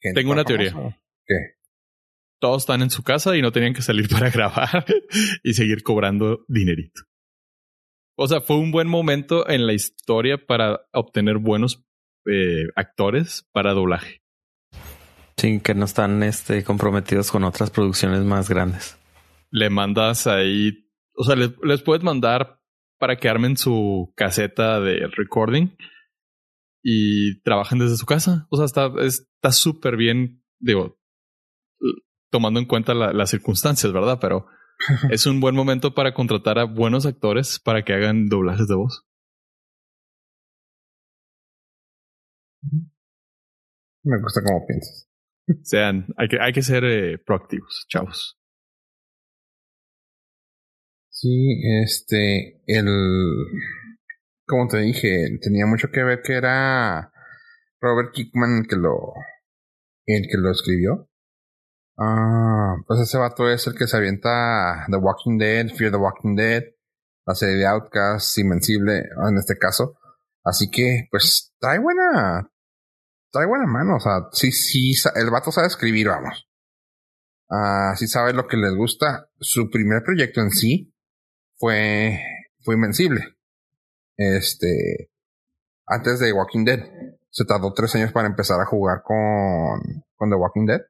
[0.00, 0.72] Tengo una teoría.
[1.26, 1.34] ¿Qué?
[2.40, 4.84] Todos están en su casa y no tenían que salir para grabar
[5.44, 7.02] y seguir cobrando dinerito.
[8.22, 11.82] O sea, fue un buen momento en la historia para obtener buenos
[12.26, 14.20] eh, actores para doblaje.
[15.38, 18.98] Sí, que no están este, comprometidos con otras producciones más grandes.
[19.50, 22.60] Le mandas ahí, o sea, les, puedes mandar
[22.98, 25.68] para que armen su caseta de recording
[26.82, 28.46] y trabajen desde su casa.
[28.50, 31.00] O sea, está está súper bien, digo,
[32.30, 34.18] tomando en cuenta las circunstancias, ¿verdad?
[34.20, 34.46] Pero
[35.10, 39.06] es un buen momento para contratar a buenos actores para que hagan doblajes de voz.
[44.02, 45.08] Me gusta cómo piensas.
[45.62, 48.36] Sean, hay que, hay que ser eh, proactivos, chavos.
[51.10, 52.86] Sí, este, el,
[54.46, 57.12] como te dije, tenía mucho que ver que era
[57.80, 59.12] Robert Kickman el que lo,
[60.06, 61.09] el que lo escribió.
[62.02, 66.34] Ah, pues ese vato es el que se avienta The Walking Dead, Fear the Walking
[66.34, 66.62] Dead,
[67.26, 69.98] la serie de Outcast, Invencible, en este caso.
[70.42, 72.50] Así que, pues, trae buena,
[73.30, 73.96] trae buena mano.
[73.96, 76.48] O sea, sí, sí, el vato sabe escribir, vamos.
[77.50, 79.28] Ah, sí sabe lo que les gusta.
[79.38, 80.94] Su primer proyecto en sí
[81.58, 82.18] fue,
[82.62, 83.36] fue Invencible.
[84.16, 85.10] Este,
[85.86, 86.80] antes de Walking Dead.
[87.32, 90.80] Se tardó tres años para empezar a jugar con, con The Walking Dead.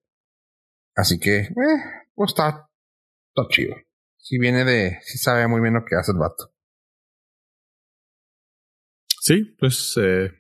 [0.95, 1.51] Así que, eh,
[2.15, 2.69] pues está,
[3.29, 3.77] está chido.
[4.17, 6.53] Si viene de, si sabe muy bien lo que hace el vato.
[9.21, 10.31] Sí, pues eh,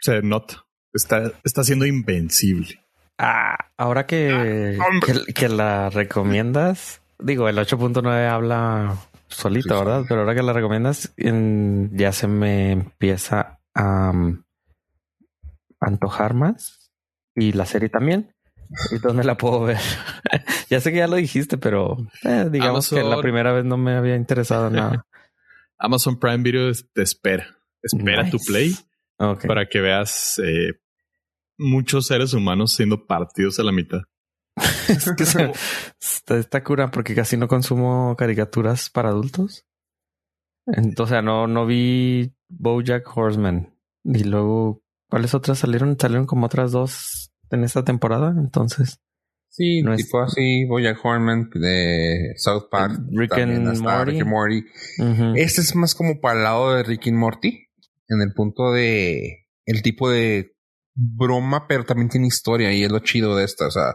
[0.00, 0.66] se nota.
[0.92, 2.84] Está, está siendo invencible.
[3.18, 10.04] Ah, ahora que, ah, que, la recomiendas, digo, el 8.9 habla solito, ¿verdad?
[10.08, 14.12] Pero ahora que la recomiendas, ya se me empieza a
[15.80, 16.92] antojar más.
[17.34, 18.34] Y la serie también.
[18.90, 19.78] ¿Y dónde la puedo ver?
[20.70, 23.94] ya sé que ya lo dijiste, pero eh, digamos que la primera vez no me
[23.94, 25.06] había interesado nada.
[25.78, 28.74] Amazon Prime Video te espera espera tu play
[29.46, 30.72] para que veas eh,
[31.56, 34.00] muchos seres humanos siendo partidos a la mitad.
[34.88, 35.52] es que se-
[36.00, 39.64] está, está cura porque casi no consumo caricaturas para adultos.
[40.66, 43.74] Ent- O sea, no, no vi Bojack Horseman.
[44.04, 45.96] Y luego, ¿cuáles otras salieron?
[45.98, 48.34] Salieron como otras dos en esta temporada.
[48.38, 49.00] Entonces,
[49.50, 53.00] Sí, No es- tipo así, Bojack Horseman de South Park.
[53.10, 54.10] Rick and Morty.
[54.12, 54.64] Rick and Morty.
[55.00, 55.32] ujú.
[55.36, 57.66] Este es más como para el lado de Rick and Morty,
[58.08, 60.52] en el punto de el tipo de
[60.94, 63.94] broma, pero también tiene historia y es lo chido de esta, o sea,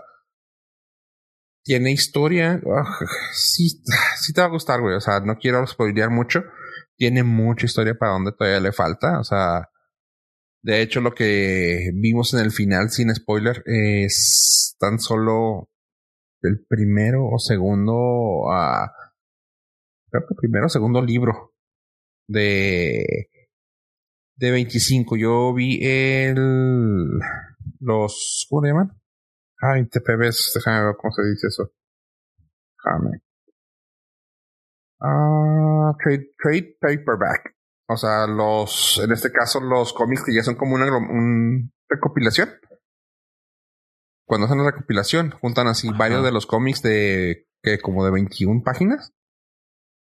[1.63, 2.97] tiene historia, ah,
[3.33, 3.69] sí,
[4.19, 6.43] sí te va a gustar, güey, o sea, no quiero spoilear mucho,
[6.97, 9.69] tiene mucha historia para donde todavía le falta, o sea,
[10.63, 15.69] de hecho lo que vimos en el final sin spoiler es tan solo
[16.41, 18.91] el primero o segundo, ah,
[20.09, 21.53] creo que primero o segundo libro
[22.27, 23.29] de
[24.35, 25.17] de 25.
[25.17, 27.19] Yo vi el
[27.79, 28.91] los ¿cómo le llaman?
[29.61, 31.71] Ay, TPBs, déjame ver cómo se dice eso.
[32.77, 33.21] Déjame.
[35.01, 37.52] Ah, trade, trade paperback.
[37.89, 42.49] O sea, los, en este caso, los cómics que ya son como una un recopilación.
[44.25, 45.97] Cuando hacen la recopilación, juntan así Ajá.
[45.97, 49.11] varios de los cómics de que como de 21 páginas.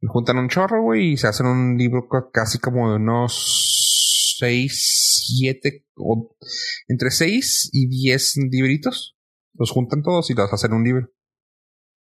[0.00, 4.37] Y juntan un chorro, güey, y se hacen un libro ca- casi como de unos
[4.38, 6.37] 6, 7, o
[6.88, 9.16] entre 6 y 10 libritos.
[9.54, 11.11] Los juntan todos y los hacen un libro.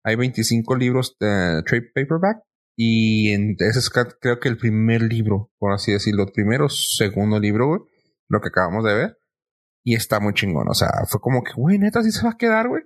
[0.04, 2.42] Hay 25 libros de trade paperback.
[2.76, 7.68] Y en ese es creo que el primer libro, por así decirlo, primero, segundo libro,
[7.68, 7.80] güey,
[8.28, 9.18] lo que acabamos de ver.
[9.82, 10.68] Y está muy chingón.
[10.68, 12.82] O sea, fue como que, güey, neta, sí se va a quedar, güey.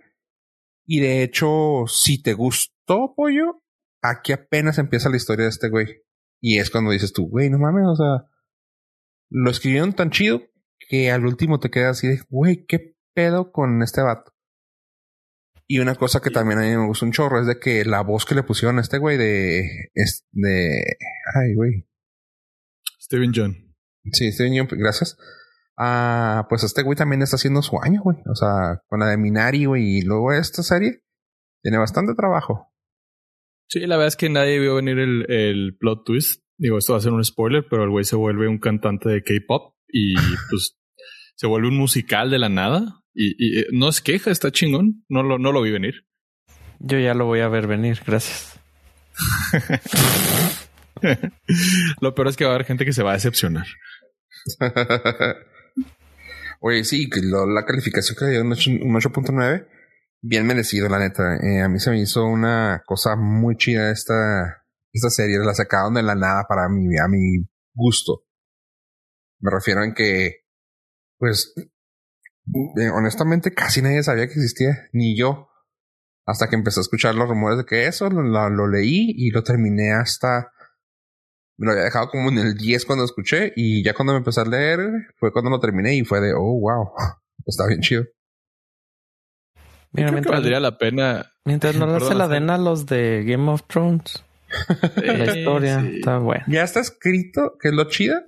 [0.86, 3.62] Y de hecho, si te gustó, pollo,
[4.02, 5.86] aquí apenas empieza la historia de este güey.
[6.40, 8.30] Y es cuando dices tú, güey, no mames, o sea,
[9.28, 10.42] lo escribieron tan chido
[10.88, 14.29] que al último te quedas así de, güey, ¿qué pedo con este vato?
[15.72, 18.02] Y una cosa que también a mí me gusta un chorro es de que la
[18.02, 19.60] voz que le pusieron a este güey de,
[19.94, 20.96] es de,
[21.32, 21.86] ay, güey,
[23.00, 23.54] Steven John.
[24.10, 25.16] Sí, este niño, gracias.
[25.78, 28.16] Ah, pues este güey también está haciendo su año, güey.
[28.28, 31.04] O sea, con la de Minari, güey, y luego esta serie.
[31.62, 32.72] Tiene bastante trabajo.
[33.68, 36.42] Sí, la verdad es que nadie vio venir el, el plot twist.
[36.58, 39.22] Digo, esto va a ser un spoiler, pero el güey se vuelve un cantante de
[39.22, 40.14] K-pop y
[40.50, 40.80] pues
[41.36, 42.99] se vuelve un musical de la nada.
[43.22, 45.04] Y, y, eh, no es queja, está chingón.
[45.10, 46.06] No lo, no lo vi venir.
[46.78, 48.58] Yo ya lo voy a ver venir, gracias.
[52.00, 53.66] lo peor es que va a haber gente que se va a decepcionar.
[56.60, 59.66] Oye, sí, lo- la calificación que le dio un ocho- un 8.9,
[60.22, 61.36] bien merecido, la neta.
[61.36, 65.38] Eh, a mí se me hizo una cosa muy chida esta, esta serie.
[65.38, 68.24] La sacaron de la nada para mí, a mi gusto.
[69.40, 70.44] Me refiero en que,
[71.18, 71.54] pues,
[72.76, 75.48] eh, honestamente casi nadie sabía que existía, ni yo.
[76.26, 79.30] Hasta que empecé a escuchar los rumores de que eso, lo, lo- lo leí y
[79.30, 80.52] lo terminé hasta...
[81.58, 84.40] Me lo había dejado como en el 10 cuando escuché y ya cuando me empecé
[84.40, 84.80] a leer
[85.18, 86.90] fue cuando lo terminé y fue de, oh, wow,
[87.46, 88.04] está bien chido.
[89.92, 91.32] Mira, Creo que mientras, valdría la pena.
[91.44, 94.24] mientras no le se la den a los de Game of Thrones,
[94.96, 95.96] la historia sí.
[95.96, 96.44] está buena.
[96.48, 98.24] Ya está escrito, que es lo chida.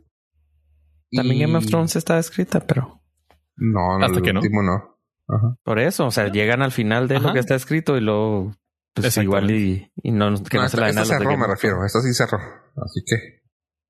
[1.13, 3.02] También Y- Game of Thrones está escrita, pero
[3.57, 4.41] No, no, Hasta el que no.
[4.41, 4.99] último no.
[5.29, 5.57] Ajá.
[5.63, 8.53] por eso, o sea, llegan al final de lo que está escrito y luego
[8.95, 11.25] pues igual y, y no que no, No, se esta, la den a esta de
[11.25, 11.85] cerró, me refiero.
[11.87, 12.39] Esta sí cerró.
[12.77, 13.17] Así que,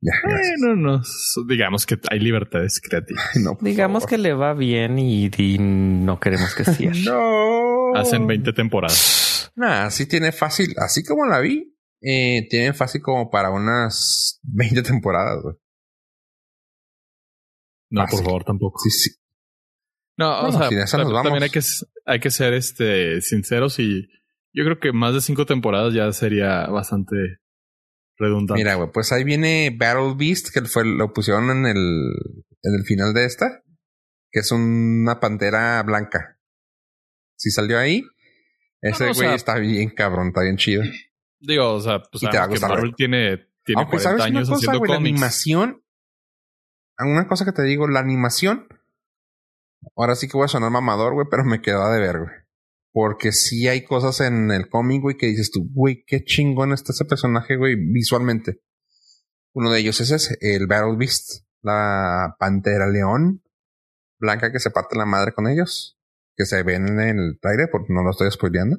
[0.01, 0.13] ya.
[0.25, 1.03] Bueno, no,
[1.49, 3.25] digamos que hay libertades creativas.
[3.37, 4.11] No, Digamos favor.
[4.11, 7.01] que le va bien y, y no queremos que cierre.
[7.07, 7.95] No.
[7.99, 9.51] Hacen 20 temporadas.
[9.57, 10.75] Nah, sí tiene fácil.
[10.79, 15.43] Así como la vi, eh, tiene fácil como para unas 20 temporadas.
[17.91, 18.79] No, por favor, tampoco.
[18.79, 19.11] Sí, sí.
[20.19, 21.43] No, o Bueno, sea, si nos tam- también vamos.
[21.43, 21.61] hay que,
[22.07, 24.09] hay que ser este sinceros y
[24.53, 27.17] yo creo que más de cinco temporadas ya sería bastante
[28.19, 28.61] redundante.
[28.63, 31.77] Mira, güey, pues ahí viene Battle Beast, que fue, lo pusieron en el,
[32.63, 33.63] en el final de esta,
[34.31, 36.39] que es una pantera blanca.
[37.37, 38.03] Si salió ahí,
[38.83, 40.83] ese No, no, o güey sea- está bien cabrón, está bien chido.
[41.41, 44.79] Digo, o sea, pues que Marvel tiene, tiene Aunque 40 sabes una años cosa, haciendo
[44.79, 45.83] güey, la animación,
[46.99, 48.69] una cosa que te digo, la animación,
[49.97, 52.31] ahora sí que voy a sonar mamador, güey, pero me quedó de ver, güey.
[52.93, 56.93] Porque sí hay cosas en el cómic, güey, que dices tú, güey, qué chingón está
[56.93, 58.61] ese personaje, güey, visualmente.
[59.55, 63.43] Uno de ellos es ese, el Battle Beast, la pantera león
[64.19, 65.99] blanca que se parte la madre con ellos,
[66.37, 68.79] que se ven en el trailer, porque no lo estoy spoileando.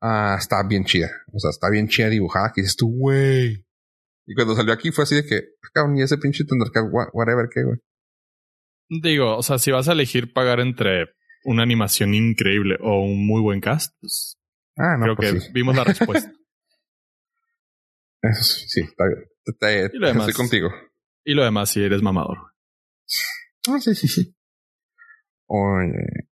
[0.00, 1.10] Ah, está bien chida.
[1.32, 3.64] O sea, está bien chida dibujada, que dices tú, güey.
[4.26, 7.08] Y cuando salió aquí fue así de que, "Ah, cabrón, y ese pinche Thundercat, wha-
[7.12, 7.78] whatever, qué, güey.
[8.88, 11.10] Digo, o sea, si vas a elegir pagar entre
[11.44, 14.36] una animación increíble o un muy buen cast, pues
[14.76, 15.48] Ah, no, creo pues que sí.
[15.52, 16.30] vimos la respuesta.
[18.22, 19.24] Eso sí, sí, está bien.
[19.44, 20.28] Está- Y lo demás.
[20.28, 20.70] estoy contigo.
[21.24, 22.38] y lo demás, si eres mamador.
[23.68, 24.34] Ah, sí, sí, sí.
[25.46, 26.28] Oye.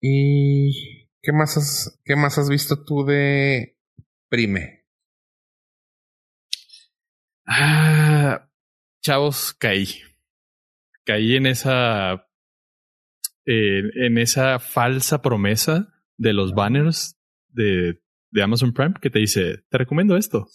[0.00, 3.76] ¿Y qué más has, qué más has visto tú de
[4.28, 4.84] Prime?
[7.46, 8.48] Ah,
[9.02, 9.86] chavos, caí.
[11.04, 12.26] Caí en esa.
[13.46, 17.16] eh, en esa falsa promesa de los banners
[17.48, 18.00] de,
[18.30, 20.46] de Amazon Prime que te dice: Te recomiendo esto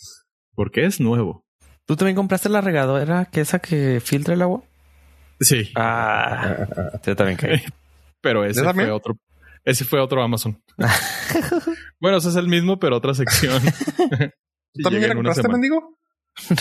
[0.56, 1.46] porque es nuevo.
[1.86, 4.64] ¿Tú también compraste la regadera que esa que filtra el agua?
[5.40, 6.66] Sí, Ah,
[7.06, 7.62] yo también caí.
[8.22, 9.18] pero ese ¿Yo fue otro.
[9.64, 10.62] Ese fue otro Amazon.
[12.00, 13.62] bueno, ese es el mismo, pero otra sección.
[14.74, 15.98] ¿Tú también ya la compraste, mendigo?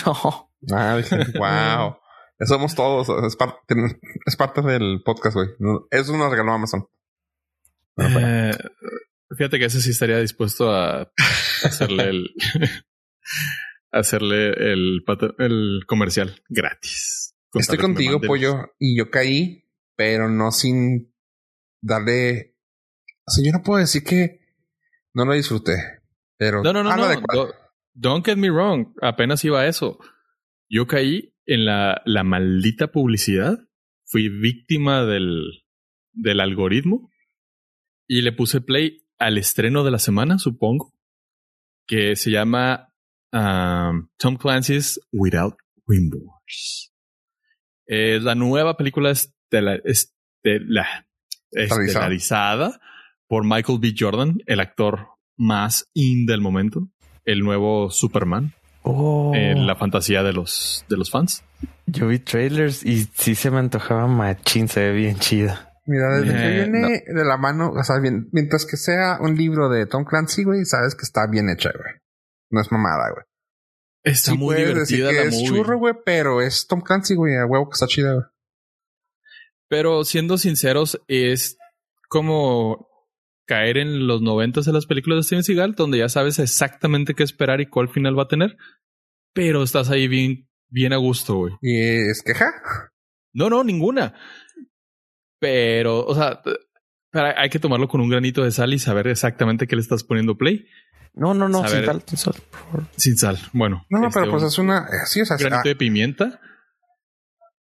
[0.05, 0.51] No.
[0.73, 1.17] Ah, dije,
[2.45, 3.09] Somos todos.
[3.25, 3.57] Es, par-
[4.25, 5.49] es parte del podcast, güey.
[5.91, 6.87] Eso nos regaló Amazon.
[7.97, 8.51] Eh,
[9.35, 11.11] fíjate que ese sí estaría dispuesto a
[11.63, 12.29] hacerle el
[13.91, 15.03] hacerle el,
[15.39, 17.35] el comercial gratis.
[17.53, 19.63] Estoy contigo, pollo, y yo caí,
[19.95, 21.11] pero no sin
[21.81, 22.55] darle.
[23.25, 24.41] O sea, yo no puedo decir que
[25.13, 25.73] no lo disfruté,
[26.37, 27.07] pero No, no, no, no.
[27.07, 27.37] de cuál.
[27.37, 27.53] do-
[27.99, 28.93] Don't get me wrong.
[29.01, 29.97] Apenas iba a eso.
[30.69, 33.57] Yo caí en la, la maldita publicidad.
[34.05, 35.63] Fui víctima del,
[36.13, 37.11] del algoritmo
[38.07, 40.93] y le puse play al estreno de la semana, supongo,
[41.87, 42.93] que se llama
[43.33, 45.55] um, Tom Clancy's Without
[45.87, 46.91] Remorse.
[47.85, 51.07] Es la nueva película estela- estela-
[51.51, 52.79] estelarizada
[53.27, 53.93] por Michael B.
[53.97, 56.89] Jordan, el actor más in del momento,
[57.25, 58.53] el nuevo Superman
[58.89, 61.43] Oh, en la fantasía de los, de los fans.
[61.85, 65.73] yo vi trailers y sí se me antojaba machín, se ve bien chida.
[65.85, 69.35] Mira, desde que Eh, viene de la mano, o sea, bien- mientras que sea un
[69.35, 71.93] libro de Tom Clancy, güey, sabes que está bien hecha, güey.
[72.49, 73.25] No es mamada, güey.
[74.03, 74.67] Está Sí muy decir
[74.97, 75.47] divertida que la es movie.
[75.47, 78.25] churro, güey, pero es Tom Clancy, güey, a huevo que está chida, güey.
[79.69, 81.57] Pero siendo sinceros, es
[82.09, 82.86] como
[83.47, 87.23] caer en los noventas de las películas de Steven Seagal, donde ya sabes exactamente qué
[87.23, 88.57] esperar y cuál final va a tener,
[89.33, 91.53] pero estás ahí bien, bien a gusto, güey.
[91.61, 92.51] ¿Y es queja?
[93.33, 94.13] No, no, ninguna.
[95.39, 96.41] Pero, o sea,
[97.11, 100.03] pero hay que tomarlo con un granito de sal y saber exactamente qué le estás
[100.03, 100.67] poniendo play
[101.13, 102.83] No, no, no, sin tal, sin sal, por favor.
[102.97, 103.39] sin sal.
[103.53, 104.87] Bueno, No, no, este, pero pues un es una.
[105.05, 106.41] Sí, o sea, granito ah, de pimienta.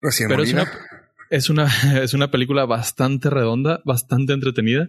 [0.01, 0.73] recién Pero es una,
[1.29, 1.67] es una,
[2.03, 4.89] es una película bastante redonda, bastante entretenida.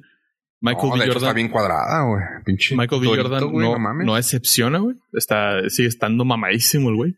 [0.59, 0.99] Michael No, B.
[0.99, 2.23] de hecho, Jordan, está bien cuadrada, güey.
[2.45, 2.75] Pinche.
[2.75, 3.07] Michael B.
[3.07, 4.95] torito, Jordan güey, no, no excepciona, güey.
[5.13, 7.15] Está, sigue estando mamadísimo el güey.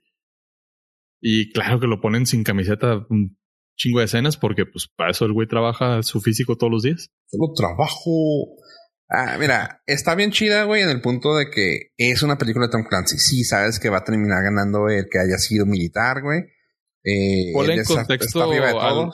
[1.21, 3.37] Y claro que lo ponen sin camiseta un
[3.77, 7.09] chingo de escenas porque pues para eso el güey trabaja su físico todos los días.
[7.27, 8.47] Solo trabajo.
[9.09, 12.71] Ah, mira, está bien chida, güey, en el punto de que es una película de
[12.71, 13.17] Tom Clancy.
[13.17, 16.41] Sí, sabes que va a terminar ganando el que haya sido militar, güey.
[17.03, 19.13] Eh, Ponle en contexto está arriba de al- todo.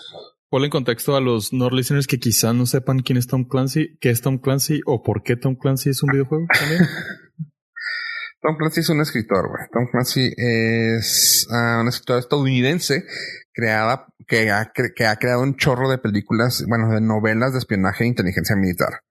[0.56, 3.98] Ponle en contexto a los no listeners que quizás no sepan quién es Tom Clancy,
[4.00, 6.80] qué es Tom Clancy o por qué Tom Clancy es un videojuego también.
[8.42, 9.64] Tom Clancy es un escritor, güey.
[9.74, 13.04] Tom Clancy es ah, un escritor estadounidense
[13.52, 18.06] creada, que ha, que ha creado un chorro de películas, bueno, de novelas de espionaje
[18.06, 19.02] e inteligencia militar.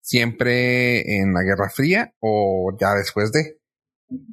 [0.00, 3.58] Siempre en la Guerra Fría o ya después de.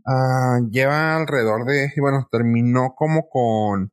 [0.08, 3.92] Ah, lleva alrededor de, bueno, terminó como con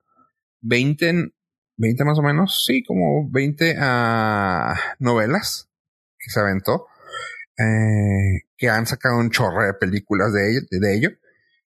[0.60, 1.32] 20, en-
[1.80, 5.68] 20 más o menos, sí, como 20 ah, novelas
[6.18, 6.86] que se aventó
[7.60, 11.10] eh, que han sacado un chorro de películas de ello, de ello.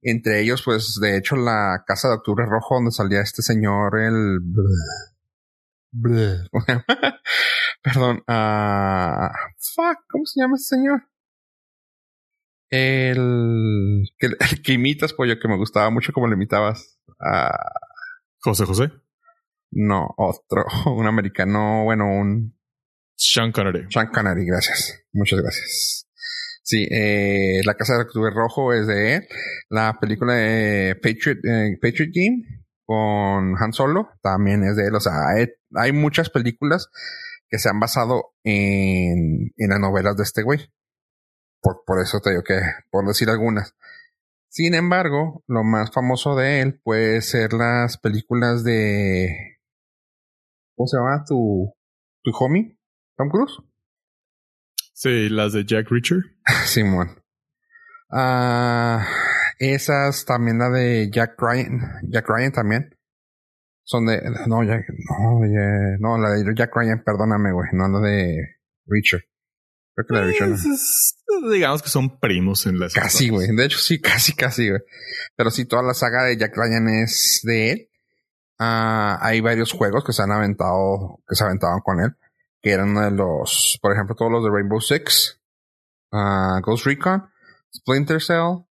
[0.03, 4.41] Entre ellos, pues, de hecho, la Casa de Octubre Rojo, donde salía este señor, el...
[7.83, 8.23] Perdón.
[8.27, 11.03] ah, fuck, ¿cómo se llama ese señor?
[12.71, 16.99] El que, el que imitas, pollo, que me gustaba mucho como lo imitabas.
[17.19, 17.73] Ah,
[18.41, 18.93] José José.
[19.71, 22.59] No, otro, un americano, bueno, un
[23.17, 23.87] Sean Connery.
[23.91, 25.03] Sean Connery, gracias.
[25.13, 26.07] Muchas gracias.
[26.63, 29.29] Sí, eh, La Casa de Octubre Rojo es de él.
[29.71, 32.45] La película de Patriot, eh, Patriot Game
[32.85, 34.95] con Han Solo también es de él.
[34.95, 36.89] O sea, hay, hay muchas películas
[37.49, 40.71] que se han basado en, en las novelas de este güey.
[41.61, 42.61] Por, por eso te digo que,
[42.91, 43.75] por decir algunas.
[44.49, 49.58] Sin embargo, lo más famoso de él puede ser las películas de...
[50.79, 51.75] ¿Cómo se llama tu,
[52.23, 52.79] tu homie?
[53.17, 53.59] Tom Cruise.
[54.95, 56.19] Sí, las de Jack Reacher.
[56.67, 57.21] Simón.
[58.11, 59.05] Ah,
[59.59, 61.81] esas también la de Jack Ryan.
[62.09, 62.95] Jack Ryan también.
[63.83, 64.21] son de.
[64.47, 67.69] No, Jack, no, ya- no, la de Jack Ryan, perdóname, güey.
[67.73, 68.37] No la de
[68.87, 69.23] Richard.
[69.97, 70.49] Creo que la de Richard.
[70.51, 70.55] no.
[70.55, 71.17] Es- es-
[71.53, 73.49] digamos que son primos en la Casi, güey.
[73.55, 74.81] De hecho, sí, casi, casi, güey.
[75.37, 77.88] Pero sí, toda la saga de Jack Ryan es de él.
[78.59, 82.17] Ah, hay varios juegos que se han aventado, que se aventaban con él,
[82.61, 85.41] que eran de los, por ejemplo, todos los de Rainbow Six,
[86.13, 87.29] ah, Ghost Recon,
[87.73, 88.65] Splinter Cell,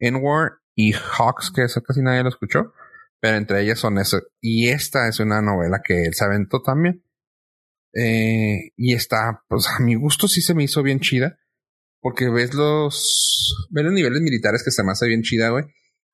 [0.00, 2.72] Inward y Hawks, que eso casi nadie lo escuchó.
[3.20, 4.18] Pero entre ellas son eso.
[4.40, 7.04] Y esta es una novela que él se aventó también.
[7.92, 11.38] Eh, y está, pues a mi gusto sí se me hizo bien chida.
[12.00, 15.64] Porque ves los, ves los niveles militares que se me hace bien chida, güey.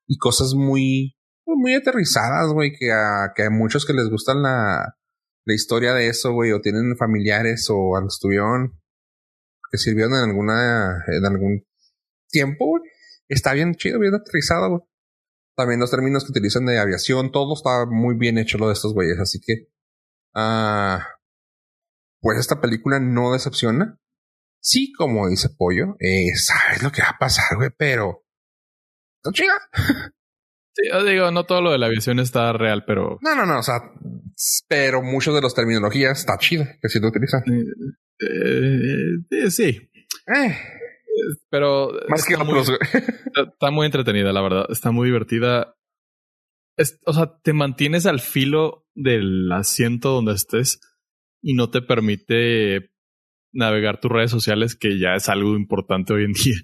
[0.08, 1.15] Y cosas muy,
[1.54, 4.96] muy aterrizadas, güey, que a, que a muchos que les gustan la,
[5.44, 8.80] la historia de eso, güey, o tienen familiares o estuvieron,
[9.70, 11.66] que sirvieron en alguna, en algún
[12.28, 12.82] tiempo, güey.
[13.28, 14.82] Está bien chido, bien aterrizado, güey.
[15.56, 18.92] También los términos que utilizan de aviación, todo está muy bien hecho lo de estos
[18.92, 19.68] güeyes, así que,
[20.34, 21.06] ah,
[22.20, 23.98] pues esta película no decepciona.
[24.60, 28.24] Sí, como dice Pollo, eh, sabes lo que va a pasar, güey, pero
[29.22, 29.54] está chida.
[30.78, 33.60] Sí, yo digo, no todo lo de la aviación está real, pero No, no, no,
[33.60, 33.76] o sea,
[34.68, 37.42] pero muchos de los terminologías está chida, que sí lo utilizan.
[38.20, 39.64] eh, eh, sí.
[40.26, 40.56] Eh,
[41.50, 44.66] Pero más que muy- está muy entretenida, la verdad.
[44.68, 45.74] Está muy divertida.
[46.76, 50.78] Es- o sea, te mantienes al filo del asiento donde estés
[51.42, 52.90] y no te permite
[53.54, 56.56] navegar tus redes sociales, que ya es algo importante hoy en día.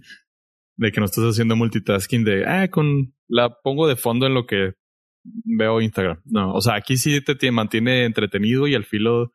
[0.76, 4.46] De que no estás haciendo multitasking de, ah, con la pongo de fondo en lo
[4.46, 4.74] que
[5.22, 6.22] veo Instagram.
[6.24, 9.32] No, o sea, aquí sí te, mantiene entretenido y al filo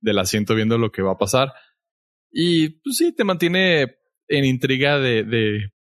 [0.00, 1.52] del asiento viendo lo que va a pasar.
[2.30, 3.96] Y pues sí, te mantiene
[4.28, 5.72] en intriga de, de,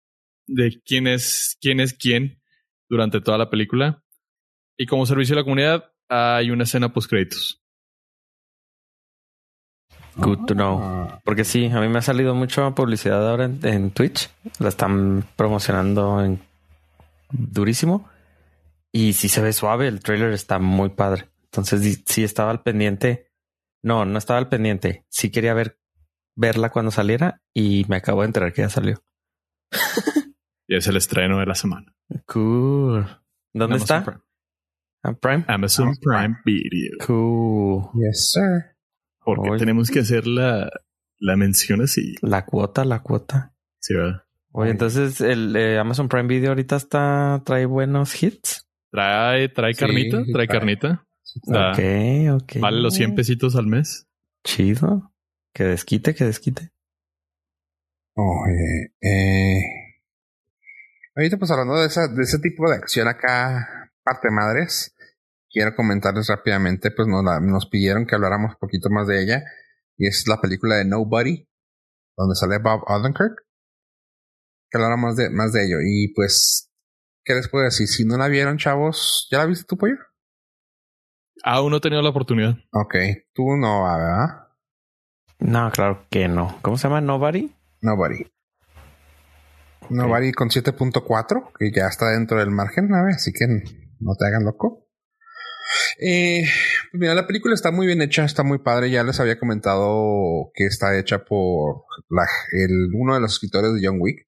[0.47, 2.41] de quién es quién es quién
[2.89, 4.03] durante toda la película.
[4.77, 7.66] Y como servicio a la comunidad, hay una escena post créditos.
[10.17, 11.09] Good to know.
[11.25, 14.31] Porque sí, a mí me ha salido mucha publicidad ahora en, en Twitch.
[14.59, 16.41] La están promocionando en
[17.31, 18.09] durísimo.
[18.93, 19.89] Y sí se ve suave.
[19.89, 21.29] El trailer está muy padre.
[21.45, 23.31] Entonces sí- estaba al pendiente.
[23.83, 25.05] No, no estaba al pendiente.
[25.09, 25.79] Sí quería ver
[26.35, 29.03] verla cuando saliera y me acabo de enterar que ya salió.
[30.69, 31.95] Y es el estreno de la semana.
[32.27, 33.07] Cool.
[33.55, 34.05] ¿Dónde Amazon está?
[34.05, 34.21] Prime.
[35.05, 35.45] ¿A Prime?
[35.47, 36.99] Amazon Amazon Prime Video.
[37.07, 37.85] Cool.
[37.95, 38.76] Yes, sir.
[39.27, 39.59] Porque Oye.
[39.59, 40.71] tenemos que hacer la,
[41.19, 42.15] la mención así.
[42.23, 43.53] La cuota, la cuota.
[43.81, 44.23] Sí, ¿verdad?
[44.53, 44.71] Oye, Oye.
[44.71, 48.67] entonces el eh, Amazon Prime Video ahorita está trae buenos hits.
[48.93, 50.59] Trae, trae Sí, carnita, sí trae trae.
[50.59, 51.07] carnita.
[51.43, 52.53] Da- Ok, ok.
[52.61, 54.07] Vale los 100 pesitos al mes.
[54.45, 55.13] Chido.
[55.53, 56.71] Que desquite, que desquite.
[58.15, 59.61] Oye, eh,
[61.15, 64.96] ahorita pues hablando de, esa, de ese tipo de acción acá, parte madres,
[65.57, 69.43] quiero comentarles rápidamente, pues nos, la- nos pidieron que habláramos un poquito más de ella,
[69.97, 71.49] y es la película de Nobody,
[72.15, 73.37] donde sale Bob Odenkirk,
[74.71, 76.71] que habláramos de, más de ello, y pues,
[77.25, 77.89] ¿qué les puedo decir?
[77.89, 79.97] Si no la vieron, chavos, ¿ya la viste tu pollo?
[81.43, 82.55] Aún no he tenido la oportunidad.
[82.73, 82.95] Ok,
[83.33, 84.49] tú no, ¿verdad?
[85.39, 86.59] No, claro que no.
[86.61, 87.01] ¿Cómo se llama?
[87.01, 87.51] Nobody.
[87.81, 88.27] Nobody.
[89.89, 93.47] Nobody con 7.4, que ya está dentro del margen, ver, así que
[94.01, 94.86] no te hagan loco.
[96.01, 96.45] Eh,
[96.91, 98.91] pues mira, la película está muy bien hecha, está muy padre.
[98.91, 103.81] Ya les había comentado que está hecha por la- el, uno de los escritores de
[103.87, 104.27] John Wick.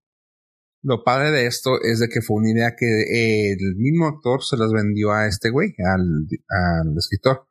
[0.82, 4.56] Lo padre de esto es de que fue una idea que el mismo actor se
[4.56, 7.46] las vendió a este güey, al, al escritor.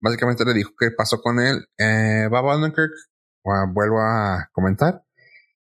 [0.00, 1.64] Básicamente le dijo qué pasó con él.
[1.78, 2.90] Eh, Bob Odenkirk,
[3.46, 5.02] ah, vuelvo a comentar.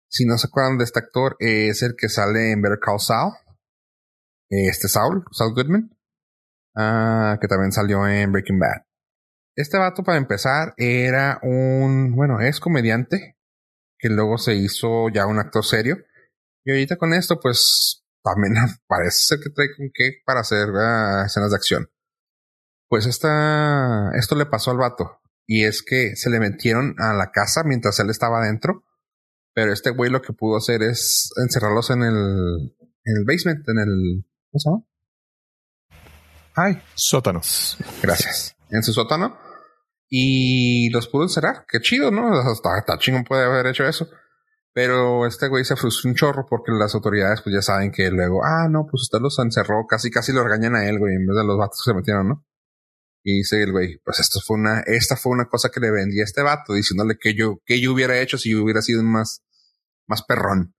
[0.09, 2.99] Si no se acuerdan de este actor, eh, es el que sale en Better Call
[2.99, 3.33] Saul.
[4.49, 5.89] Eh, Este Saul, Saul Goodman.
[6.75, 8.85] Ah, que también salió en Breaking Bad.
[9.55, 13.37] Este vato, para empezar, era un, bueno, es comediante,
[13.99, 15.97] que luego se hizo ya un actor serio.
[16.65, 18.53] Y ahorita con esto, pues, también
[18.87, 21.89] parece ser que trae con qué para hacer ah, escenas de acción.
[22.89, 25.19] Pues esta, esto le pasó al vato.
[25.45, 28.85] Y es que se le metieron a la casa mientras él estaba adentro.
[29.53, 33.77] Pero este güey lo que pudo hacer es encerrarlos en el, en el basement, en
[33.77, 34.92] el, ¿cómo se llama?
[36.55, 37.77] Ay, Sótanos.
[38.01, 38.55] gracias.
[38.69, 39.37] En su sótano.
[40.09, 41.65] Y los pudo encerrar.
[41.67, 42.51] Qué chido, ¿no?
[42.51, 44.07] Está, está chingón puede haber hecho eso.
[44.73, 48.43] Pero este güey se frustró un chorro porque las autoridades pues ya saben que luego,
[48.43, 51.37] ah, no, pues usted los encerró, casi casi lo regañan a él, güey, en vez
[51.37, 52.45] de los vatos que se metieron, ¿no?
[53.23, 56.19] Y dice el güey, pues esto fue una, esta fue una cosa que le vendí
[56.19, 59.43] a este vato, diciéndole que yo, que yo hubiera hecho si yo hubiera sido más,
[60.07, 60.75] más perrón.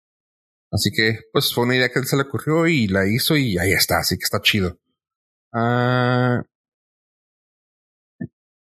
[0.73, 3.59] Así que, pues fue una idea que él se le ocurrió y la hizo y
[3.59, 4.79] ahí está, así que está chido.
[5.55, 6.43] Ah,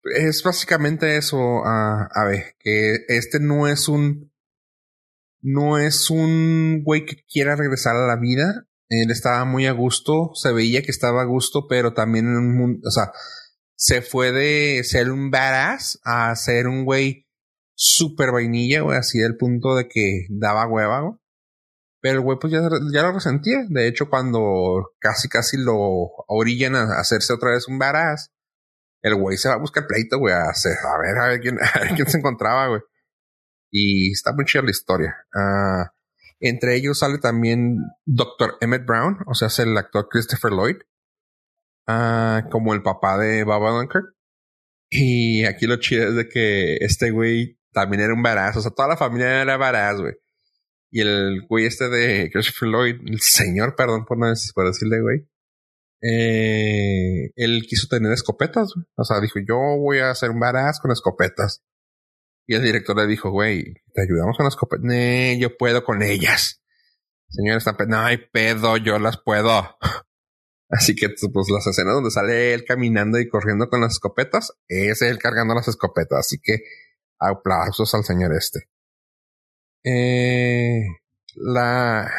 [0.04, 4.32] es básicamente eso, a, a ver, que este no es un,
[5.42, 8.66] no es un güey que quiera regresar a la vida.
[8.90, 12.58] Él estaba muy a gusto, se veía que estaba a gusto, pero también en un
[12.58, 13.12] mundo, o sea,
[13.76, 17.28] se fue de ser un badass a ser un güey
[17.76, 21.21] super vainilla, güey, así del punto de que daba hueva, güey.
[22.02, 23.66] Pero el güey pues ya, lo resentía.
[23.70, 25.78] De hecho, cuando casi casi lo
[26.28, 28.32] orillan a hacerse otra vez un badass,
[29.04, 31.58] el güey se va a buscar pleito, güey, a, hacer, a ver, a ver quién,
[31.62, 32.82] a ver quién se encontraba, güey.
[33.72, 35.16] Y está muy chida la historia.
[35.34, 35.92] Ah,
[36.40, 38.58] entre ellos sale también Dr.
[38.62, 40.78] Emmett Brown, o sea, es el actor Christopher Lloyd,
[41.88, 44.16] ah, como el papá de Baba Dunkirk.
[44.90, 48.72] Y aquí lo chido es de que este güey también era un badass, o sea,
[48.72, 50.14] toda la familia era badass, güey.
[50.92, 55.28] Y el güey este de Christopher Lloyd, el señor, perdón por no por decirle, güey.
[56.04, 58.86] Eh, él quiso tener escopetas, güey.
[58.96, 61.64] O sea, dijo, yo voy a hacer un badass con escopetas.
[62.46, 63.64] Y el director le dijo, güey,
[63.94, 64.84] ¿te ayudamos con las escopetas?
[64.84, 66.62] Nee, yo puedo con ellas.
[67.30, 69.78] Señor, están no hay pedo, yo las puedo.
[70.70, 75.02] Así que, pues, las escenas donde sale él caminando y corriendo con las escopetas, es
[75.02, 76.20] él cargando las escopetas.
[76.20, 76.60] Así que,
[77.20, 78.70] aplausos al señor este.
[79.84, 80.84] Eh,
[81.36, 82.10] la,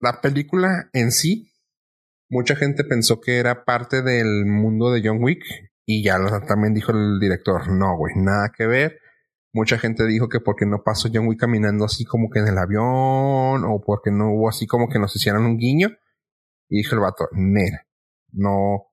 [0.00, 1.50] la película en sí,
[2.28, 5.42] mucha gente pensó que era parte del mundo de John Wick
[5.86, 9.00] y ya también dijo el director, no, güey, nada que ver.
[9.52, 12.58] Mucha gente dijo que porque no pasó John Wick caminando así como que en el
[12.58, 15.90] avión o porque no hubo así como que nos hicieran un guiño.
[16.68, 17.86] Y dijo el vato, nera,
[18.32, 18.88] no,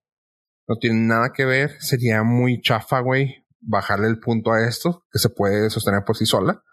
[0.68, 1.82] no tiene nada que ver.
[1.82, 6.26] Sería muy chafa, güey, bajarle el punto a esto, que se puede sostener por sí
[6.26, 6.64] sola.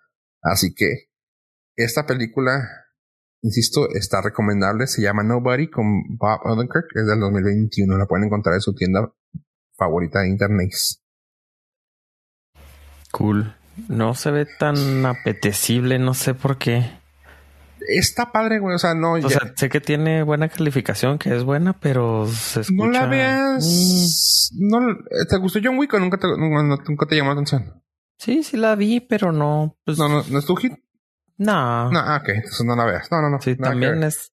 [0.43, 1.09] Así que
[1.77, 2.69] esta película,
[3.43, 4.87] insisto, está recomendable.
[4.87, 6.87] Se llama Nobody con Bob Odenkirk.
[6.95, 7.97] Es del 2021.
[7.97, 9.13] La pueden encontrar en su tienda
[9.77, 10.71] favorita de internet.
[13.13, 13.55] Cool.
[13.89, 16.91] No se ve tan apetecible, no sé por qué.
[17.89, 18.75] Está padre, güey.
[18.75, 19.13] O sea, no.
[19.13, 22.85] O sea, sé que tiene buena calificación, que es buena, pero se escucha.
[22.85, 24.51] No la veas.
[24.59, 24.79] No,
[25.29, 27.83] ¿Te gustó John Wick o nunca te, nunca te llamó la atención?
[28.19, 29.77] Sí, sí la vi, pero no.
[29.85, 29.99] Pues...
[29.99, 30.73] No, no, no es tu hit.
[31.37, 31.91] No.
[31.91, 33.11] No, ok, entonces no la veas.
[33.13, 33.41] No, no, no.
[33.41, 34.33] Sí, también es.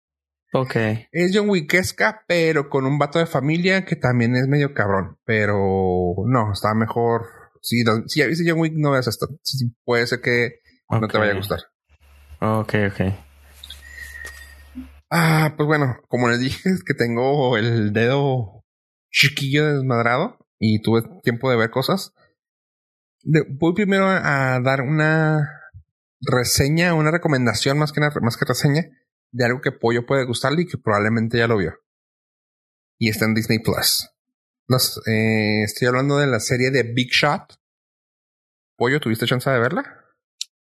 [0.54, 0.76] Ok.
[1.12, 5.18] Es John Wickesca, pero con un vato de familia que también es medio cabrón.
[5.24, 7.28] Pero no, está mejor.
[7.62, 9.28] Si, si ya viste John Wick, no veas esto.
[9.84, 10.60] puede ser que
[10.90, 11.60] no te vaya a gustar.
[12.42, 13.14] Ok, ok.
[15.12, 18.64] Ah, pues bueno, como les dije, es que tengo el dedo
[19.12, 22.14] chiquillo desmadrado y tuve tiempo de ver cosas
[23.26, 25.50] voy primero a dar una
[26.22, 28.86] reseña, una recomendación más que, más que reseña
[29.32, 31.74] de algo que Pollo puede gustarle y que probablemente ya lo vio.
[32.98, 34.10] Y está en Disney Plus.
[35.08, 37.60] Eh, estoy hablando de la serie de Big Shot.
[38.78, 39.84] Pollo, ¿tuviste chance de verla?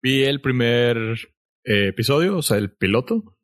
[0.02, 0.98] Vi el primer
[1.64, 3.38] eh, episodio, o sea, el piloto.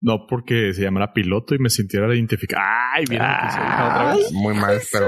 [0.00, 2.62] No porque se llamara piloto y me sintiera identificado.
[2.94, 3.90] ¡Ay, mira!
[3.90, 4.32] otra vez.
[4.32, 5.06] Muy mal, pero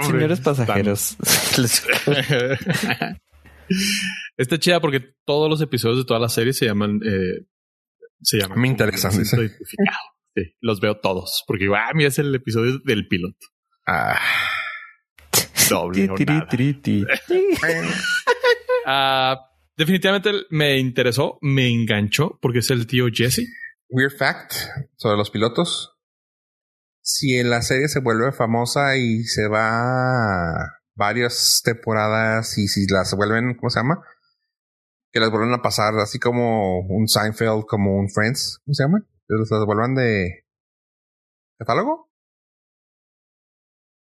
[0.00, 1.16] Señores pasajeros.
[4.36, 7.00] Está chida porque todos los episodios de toda la serie se llaman.
[7.04, 7.46] Eh,
[8.20, 8.60] se llaman.
[8.60, 9.12] Me interesan.
[9.12, 9.50] Sí,
[10.60, 11.44] los veo todos.
[11.46, 13.46] Porque, ah, mira, es el episodio del piloto.
[13.86, 14.20] Ah.
[15.68, 16.08] Doble.
[18.84, 19.38] Ah,
[19.76, 23.46] definitivamente me interesó, me enganchó porque es el tío Jesse.
[23.88, 24.54] Weird fact
[24.96, 25.91] sobre los pilotos
[27.02, 33.56] si la serie se vuelve famosa y se va varias temporadas y si las vuelven,
[33.56, 34.02] ¿cómo se llama?
[35.10, 39.04] Que las vuelven a pasar así como un Seinfeld, como un Friends, ¿cómo se llama?
[39.28, 40.46] Que las vuelvan de
[41.58, 42.10] catálogo.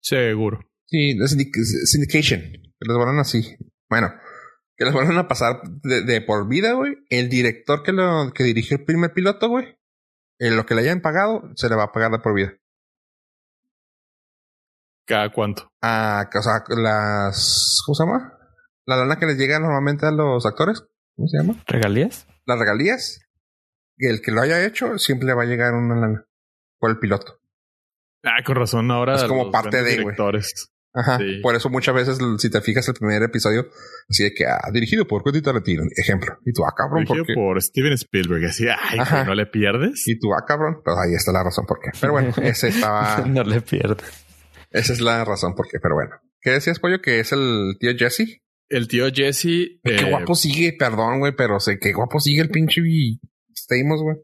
[0.00, 0.60] Seguro.
[0.86, 2.40] Sí, de syndication.
[2.40, 3.56] Que las vuelvan así.
[3.88, 4.12] Bueno,
[4.76, 6.96] que las vuelvan a pasar de, por vida, güey.
[7.10, 9.78] El director que lo que dirigió el primer piloto, güey.
[10.38, 12.54] En lo que le hayan pagado, se le va a pagar de por vida.
[15.08, 15.72] ¿Cada cuánto?
[15.80, 17.82] Ah, o sea, las.
[17.86, 18.34] ¿Cómo se llama?
[18.84, 20.84] La lana que les llega normalmente a los actores.
[21.16, 21.64] ¿Cómo se llama?
[21.66, 22.26] ¿Regalías?
[22.44, 23.20] Las regalías.
[23.96, 26.26] Y el que lo haya hecho siempre le va a llegar una lana.
[26.78, 27.40] Por el piloto.
[28.22, 29.14] Ah, con razón, ahora.
[29.14, 30.70] Es como parte de, directores.
[30.92, 31.18] Ajá.
[31.42, 33.66] Por eso muchas veces, si te fijas el primer episodio,
[34.10, 36.36] así de que, ah, dirigido por Quentin Tarantino, ejemplo.
[36.44, 40.06] Y tú, ah, cabrón, Dirigido por Steven Spielberg, así, ay, no le pierdes.
[40.06, 41.90] Y tú, ah, cabrón, pues ahí está la razón por qué.
[41.98, 43.24] Pero bueno, ese estaba.
[43.26, 44.27] no le pierdes.
[44.70, 46.10] Esa es la razón por qué, pero bueno.
[46.40, 47.00] ¿Qué decías, Pollo?
[47.00, 48.42] ¿Que es el tío Jesse?
[48.68, 49.80] El tío Jesse.
[49.82, 52.82] Qué eh, guapo sigue, perdón, güey, pero sé qué guapo sigue el pinche
[53.56, 54.16] Stamos, güey.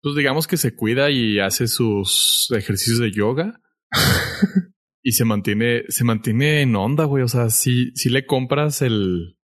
[0.00, 3.60] Pues digamos que se cuida y hace sus ejercicios de yoga.
[5.02, 7.24] y se mantiene, se mantiene en onda, güey.
[7.24, 9.38] O sea, si, si le compras el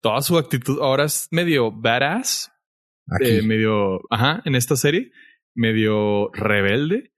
[0.00, 0.78] toda su actitud.
[0.80, 2.50] Ahora es medio badass,
[3.20, 5.10] eh, medio, ajá, en esta serie,
[5.54, 7.12] medio rebelde.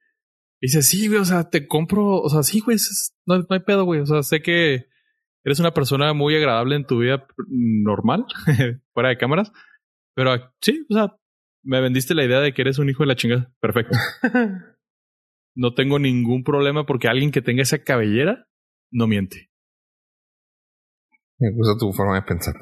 [0.62, 2.78] Dice, sí, güey, o sea, te compro, o sea, sí, güey,
[3.26, 4.00] no, no hay pedo, güey.
[4.00, 4.86] O sea, sé que
[5.44, 8.24] eres una persona muy agradable en tu vida normal,
[8.94, 9.52] fuera de cámaras,
[10.14, 11.16] pero sí, o sea,
[11.64, 13.52] me vendiste la idea de que eres un hijo de la chingada.
[13.60, 13.96] Perfecto.
[15.54, 18.48] no tengo ningún problema porque alguien que tenga esa cabellera
[18.90, 19.50] no miente.
[21.38, 22.54] Me gusta tu forma de pensar.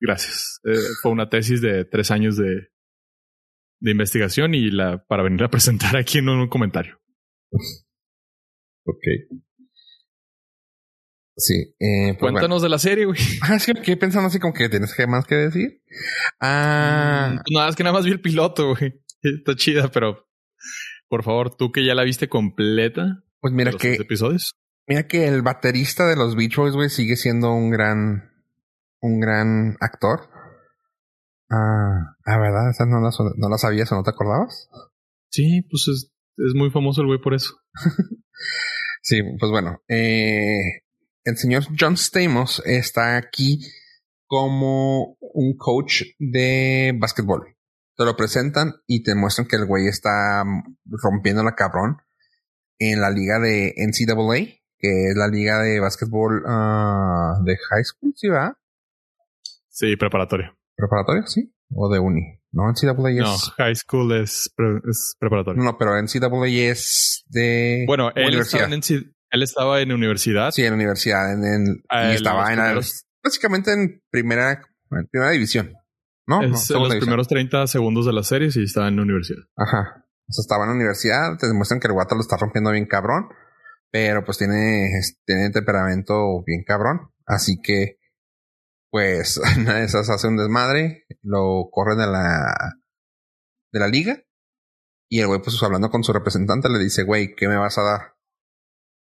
[0.00, 0.60] Gracias.
[0.64, 2.71] Eh, fue una tesis de tres años de,
[3.82, 7.00] de investigación y la para venir a presentar aquí en un comentario.
[8.84, 9.02] ok.
[11.36, 11.74] Sí.
[11.80, 13.18] Eh, pues Cuéntanos de la serie, güey.
[13.42, 15.82] Ah, sí, que pensando así como que tienes que más que decir.
[16.40, 17.34] Ah.
[17.34, 19.02] Mm, nada, es que nada más vi el piloto, güey.
[19.22, 20.28] Está chida, pero
[21.08, 23.24] por favor, tú que ya la viste completa.
[23.40, 23.94] Pues mira que.
[23.94, 24.54] episodios.
[24.86, 28.30] Mira que el baterista de los Beach Boys, güey, sigue siendo un gran.
[29.00, 30.28] Un gran actor.
[31.52, 32.70] Ah, ah ¿verdad?
[32.70, 34.70] Esa no la, no la sabías o no te acordabas?
[35.28, 37.54] Sí, pues es, es muy famoso el güey por eso.
[39.02, 39.82] sí, pues bueno.
[39.88, 40.82] Eh,
[41.24, 43.60] el señor John Stamos está aquí
[44.26, 47.54] como un coach de básquetbol.
[47.96, 50.42] Te lo presentan y te muestran que el güey está
[50.86, 51.98] rompiendo la cabrón
[52.78, 54.46] en la liga de NCAA,
[54.78, 58.58] que es la liga de básquetbol uh, de high school, ¿sí va?
[59.68, 60.56] Sí, preparatoria.
[60.82, 61.22] ¿Preparatoria?
[61.26, 61.54] Sí.
[61.74, 62.40] ¿O de uni?
[62.50, 63.16] No, NCAA es...
[63.18, 64.52] No, high school es,
[64.90, 65.62] es preparatoria.
[65.62, 67.84] No, pero NCAA es de...
[67.86, 68.68] Bueno, universidad.
[69.30, 70.50] Él estaba en universidad.
[70.50, 71.32] Sí, en universidad.
[71.32, 72.80] En, y estaba en
[73.22, 74.60] básicamente en primera,
[74.90, 75.72] en primera división.
[76.26, 76.42] ¿No?
[76.42, 79.42] Es en los primeros 30 segundos de la serie y estaba en la universidad.
[79.56, 80.04] Ajá.
[80.28, 82.86] O sea, estaba en la universidad, te demuestran que el guato lo está rompiendo bien
[82.86, 83.28] cabrón,
[83.92, 84.90] pero pues tiene,
[85.24, 87.12] tiene temperamento bien cabrón.
[87.24, 87.98] Así que,
[88.92, 92.74] pues, una de esas hace un desmadre, lo corren de la,
[93.72, 94.22] de la liga.
[95.08, 97.82] Y el güey, pues hablando con su representante, le dice, güey, ¿qué me vas a
[97.82, 98.00] dar?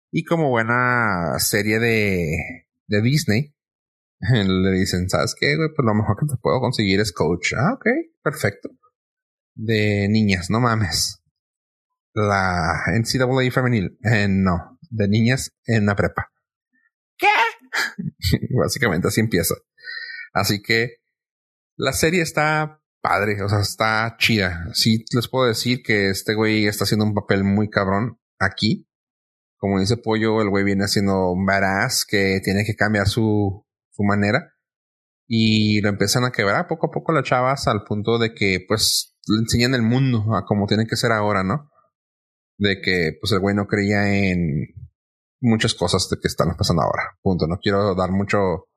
[0.10, 3.54] Y como buena serie de, de Disney,
[4.22, 5.70] le dicen, ¿sabes qué, güey?
[5.76, 7.54] Pues lo mejor que te puedo conseguir es coach.
[7.58, 7.86] Ah, ok,
[8.24, 8.70] perfecto.
[9.54, 11.22] De niñas, no mames.
[12.14, 14.00] La NCAA femenil.
[14.04, 16.32] Eh, no, de niñas en la prepa.
[17.18, 17.28] ¿Qué?
[18.58, 19.56] Básicamente así empieza.
[20.34, 20.98] Así que
[21.78, 24.66] la serie está padre, o sea, está chida.
[24.74, 28.88] Sí les puedo decir que este güey está haciendo un papel muy cabrón aquí
[29.64, 31.48] como dice Pollo, el güey viene haciendo un
[32.10, 34.54] que tiene que cambiar su, su manera.
[35.26, 39.16] Y lo empiezan a quebrar poco a poco las chavas al punto de que pues
[39.26, 41.72] le enseñan el mundo a como tiene que ser ahora, ¿no?
[42.58, 44.66] De que pues el güey no creía en
[45.40, 47.18] muchas cosas de que están pasando ahora.
[47.22, 47.48] Punto.
[47.48, 48.68] No quiero dar mucho.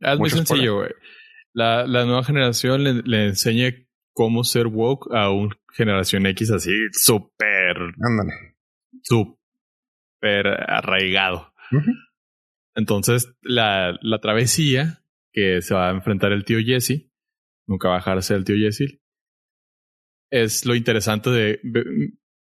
[0.00, 0.90] Es muy sencillo, güey.
[1.52, 3.72] La, la, nueva generación le, le enseña
[4.12, 7.76] cómo ser woke a una generación X así súper.
[7.76, 8.56] Ándale.
[9.02, 11.52] Súper arraigado.
[12.74, 17.10] Entonces, la, la travesía que se va a enfrentar el tío Jesse,
[17.66, 19.00] nunca va a dejarse el tío Jesse,
[20.30, 21.60] es lo interesante de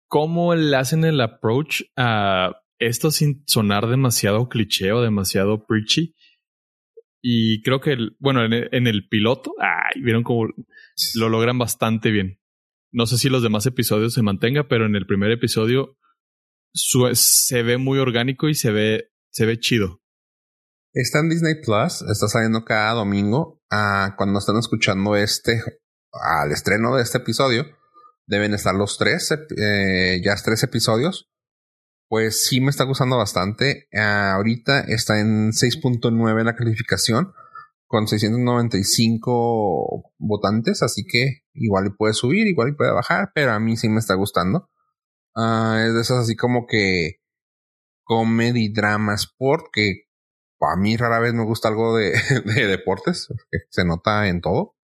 [0.09, 6.15] cómo le hacen el approach a esto sin sonar demasiado cliché o demasiado preachy.
[7.23, 10.49] Y creo que, bueno, en el, piloto, ay, vieron cómo
[11.15, 12.41] lo logran bastante bien.
[12.91, 15.97] No sé si los demás episodios se mantenga, pero en el primer episodio
[16.75, 20.03] se ve muy orgánico y se ve, se ve chido.
[20.93, 23.63] Está en Disney Plus, está saliendo cada domingo.
[23.71, 25.63] Ah, cuando están escuchando este,
[26.13, 27.65] al estreno de este episodio,
[28.27, 31.32] deben estar los tres, eh, ya tres episodios.
[32.13, 33.89] Pues sí me está gustando bastante.
[33.95, 37.33] Ah, ahorita está en 6.9 la calificación,
[37.87, 43.89] con 695 votantes, así que igual puede subir, igual puede bajar, pero a mí sí
[43.89, 44.69] me está gustando.
[45.35, 47.23] Uh, es de esas así como que
[48.05, 50.03] comedy, drama, sport, que
[50.61, 52.13] a mí rara vez me gusta algo de,
[52.45, 53.29] de deportes,
[53.71, 54.77] se nota en todo.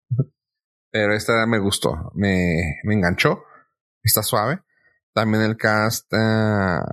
[0.91, 3.43] Pero esta me gustó, me, me enganchó,
[4.01, 4.61] está suave.
[5.13, 6.85] También el cast, uh,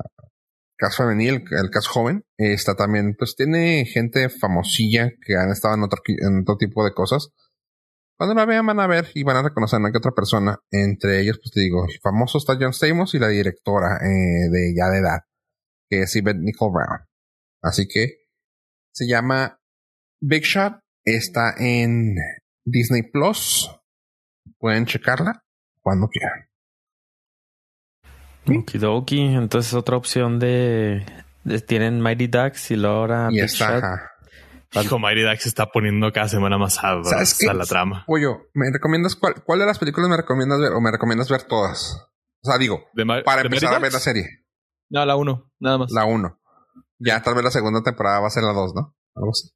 [0.77, 5.83] cast femenil, el, cast joven, está también, pues tiene gente famosilla que han estado en
[5.83, 7.31] otro, en otro tipo de cosas.
[8.17, 10.59] Cuando la vean van a ver y van a reconocer a que otra persona.
[10.71, 14.75] Entre ellos, pues te digo, el famoso está John Stamos y la directora eh, de
[14.77, 15.21] ya de edad,
[15.89, 17.01] que es Yvette Nicole Brown.
[17.63, 18.29] Así que
[18.93, 19.61] se llama
[20.21, 20.79] Big Shot.
[21.05, 22.15] Está en
[22.65, 23.71] Disney Plus.
[24.59, 25.45] Pueden checarla
[25.81, 26.49] cuando quieran.
[28.47, 29.21] Okidoki.
[29.21, 31.05] Entonces otra opción de,
[31.45, 34.11] de- tienen Mighty Ducks y luego ahora Y está.
[34.83, 37.55] Hijo, Mighty Ducks se está poniendo cada semana más ¿Sabes sabrosa qué?
[37.55, 38.05] la trama.
[38.07, 41.45] Pollo, ¿me recomiendas cuál, cuál de las películas me recomiendas ver o me recomiendas ver
[41.45, 42.09] todas?
[42.43, 42.85] O sea, digo,
[43.25, 44.27] para de empezar a ver la serie,
[44.91, 45.93] No, la uno, nada más.
[45.93, 46.39] la 1.
[46.99, 48.97] Ya tal vez la segunda temporada va a ser la 2, ¿no?
[49.15, 49.51] Algo así.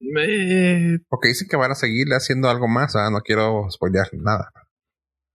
[0.00, 4.50] Me- Porque dicen que van a seguirle haciendo algo más, ah, no quiero spoilear nada.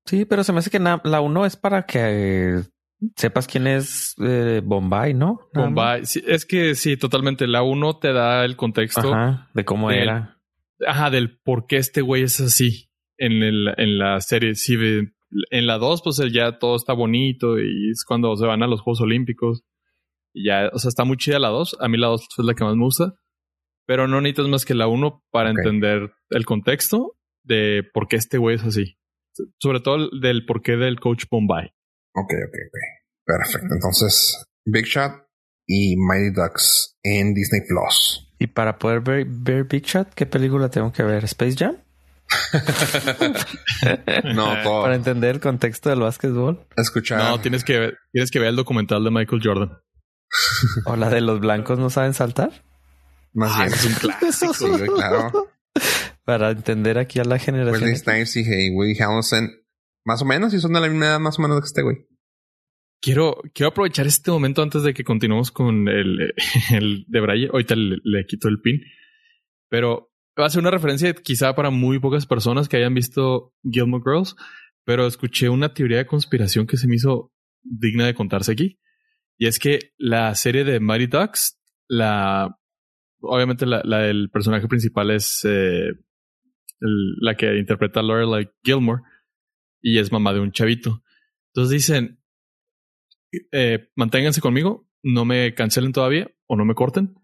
[0.06, 2.00] Sí, pero se me hace que la uno es para que
[2.58, 2.64] eh,
[3.16, 5.40] sepas quién es eh, Bombay, ¿no?
[5.54, 6.06] Bombay.
[6.06, 7.48] Sí, es que sí, totalmente.
[7.48, 10.40] La uno te da el contexto Ajá, de cómo del- era.
[10.86, 14.56] ajá, del por qué este güey es así en, el, en la serie.
[14.56, 14.76] Sí,
[15.52, 18.82] en la 2, pues ya todo está bonito y es cuando se van a los
[18.82, 19.64] Juegos Olímpicos.
[20.34, 21.78] Y ya, o sea, está muy chida la 2.
[21.80, 23.14] A mí la 2 es la que más me gusta.
[23.86, 28.38] Pero no necesitas más que la 1 para entender el contexto de por qué este
[28.38, 28.98] güey es así.
[29.60, 31.70] Sobre todo el- del por qué del coach Bombay.
[32.20, 32.78] Ok, ok, ok.
[33.26, 33.74] Perfecto.
[33.74, 35.14] Entonces, Big Shot
[35.68, 38.24] y Mighty Ducks en Disney Plus.
[38.40, 41.24] Y para poder ver, ver Big Shot, ¿qué película tengo que ver?
[41.26, 41.78] ¿Space Jam?
[44.36, 44.84] No, todo.
[44.84, 46.66] Para entender el contexto del básquetbol.
[46.76, 47.20] Escuchar.
[47.20, 49.78] No, tienes que, ver- tienes que ver el documental de Michael Jordan.
[50.86, 52.52] O la de los blancos no saben saltar.
[53.34, 53.74] Más Ah, bien.
[53.74, 54.54] es un clásico.
[54.78, 55.50] Sí, claro.
[56.26, 57.84] Para entender aquí a la generación.
[57.90, 59.50] Wesley Snipes y hey, Woody Harrelson.
[60.08, 61.98] Más o menos, y son de la misma edad, más o menos que este güey.
[63.02, 66.34] Quiero, quiero aprovechar este momento antes de que continuemos con el,
[66.72, 67.50] el de Braille.
[67.52, 68.80] Ahorita le, le quito el pin.
[69.68, 74.02] Pero va a ser una referencia quizá para muy pocas personas que hayan visto Gilmore
[74.06, 74.38] Girls.
[74.86, 78.80] Pero escuché una teoría de conspiración que se me hizo digna de contarse aquí.
[79.38, 82.58] Y es que la serie de Mighty Ducks, la,
[83.20, 85.92] obviamente la, la del personaje principal es eh,
[86.80, 89.02] la que interpreta a Lorelai Gilmore
[89.88, 91.02] y es mamá de un chavito.
[91.54, 92.20] Entonces dicen,
[93.54, 97.16] eh, manténganse conmigo, no me cancelen todavía o no me corten.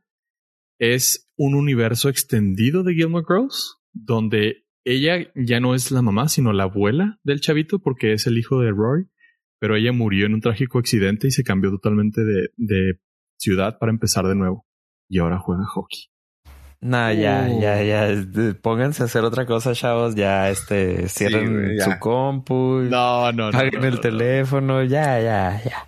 [0.80, 6.54] Es un universo extendido de Gilmore Girls donde ella ya no es la mamá, sino
[6.54, 9.10] la abuela del chavito porque es el hijo de Rory,
[9.60, 13.02] pero ella murió en un trágico accidente y se cambió totalmente de, de
[13.38, 14.66] ciudad para empezar de nuevo.
[15.10, 16.13] Y ahora juega hockey.
[16.84, 17.62] Nah, ya, Uh.
[17.62, 18.10] ya, ya.
[18.10, 20.16] Eh, Pónganse a hacer otra cosa, chavos.
[20.16, 21.86] Ya, este, cierren ya.
[21.86, 22.82] su compu.
[22.90, 23.52] No, no, no.
[23.52, 24.02] Paguen no, el no.
[24.02, 24.84] teléfono.
[24.84, 25.88] Ya, ya, ya.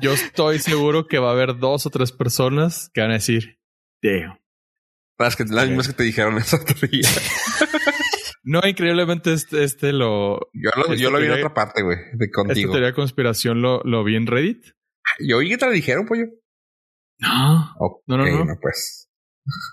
[0.00, 3.58] Yo estoy seguro que va a haber dos o tres personas que van a decir,
[4.02, 4.38] damn.
[5.18, 7.08] Las, que, las mismas que te dijeron esa teoría.
[8.44, 10.50] No, increíblemente este, este lo...
[10.52, 12.72] Yo lo, yo Esta lo vi en otra parte, güey, de Esta contigo.
[12.72, 14.64] teoría de conspiración lo, lo vi en Reddit.
[15.20, 16.24] Yo oí que te la dijeron, pollo.
[17.20, 17.72] No,
[18.08, 18.58] No, no, no.
[18.60, 19.08] pues.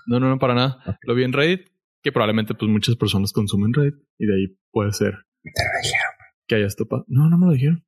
[0.06, 0.98] No, no, no, para nada.
[1.02, 1.68] Lo vi en Reddit,
[2.02, 5.12] que probablemente pues muchas personas consumen Reddit y de ahí puede ser
[5.42, 6.12] Te la dijeron.
[6.46, 7.04] que hayas topado.
[7.08, 7.84] No, no me lo dijeron.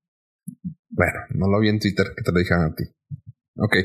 [0.90, 2.84] Bueno, no lo vi en Twitter que te lo dijeron a ti.
[3.56, 3.76] Ok,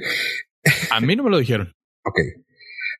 [0.91, 1.74] A mí no me lo dijeron.
[2.04, 2.20] ok.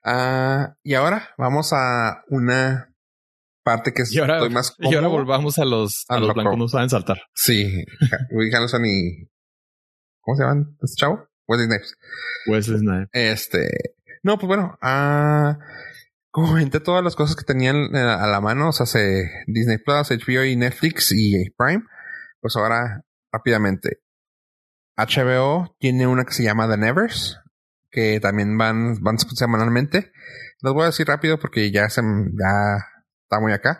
[0.04, 2.94] Ah, y ahora vamos a una
[3.64, 6.28] parte que es- Y ahora, estoy más y ahora volvamos a los, a A los
[6.30, 7.22] lo blancos co- no saben saltar.
[7.36, 7.84] Sí,
[8.32, 9.28] Woody Harrelson y...
[10.22, 11.28] ¿Cómo se llaman este chavo?
[11.48, 11.96] Wesley Snipes.
[12.48, 13.10] Wesley Snipes.
[13.12, 13.70] Este...
[14.28, 15.58] No, pues bueno, ah,
[16.32, 20.10] comenté todas las cosas que tenían eh, a la mano, o sea, se, Disney Plus,
[20.10, 21.86] HBO y Netflix y Prime,
[22.42, 24.02] pues ahora rápidamente.
[24.98, 27.40] HBO tiene una que se llama The Nevers,
[27.90, 30.12] que también van, van semanalmente.
[30.62, 32.84] Los voy a decir rápido porque ya se, ya
[33.24, 33.80] está muy acá.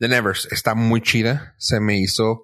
[0.00, 2.42] The Nevers está muy chida, se me hizo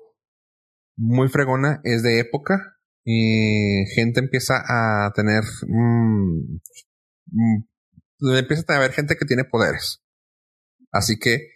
[0.96, 2.78] muy fregona, es de época.
[3.04, 6.56] Y gente empieza a tener mm,
[8.20, 10.02] empieza a haber gente que tiene poderes.
[10.92, 11.50] Así que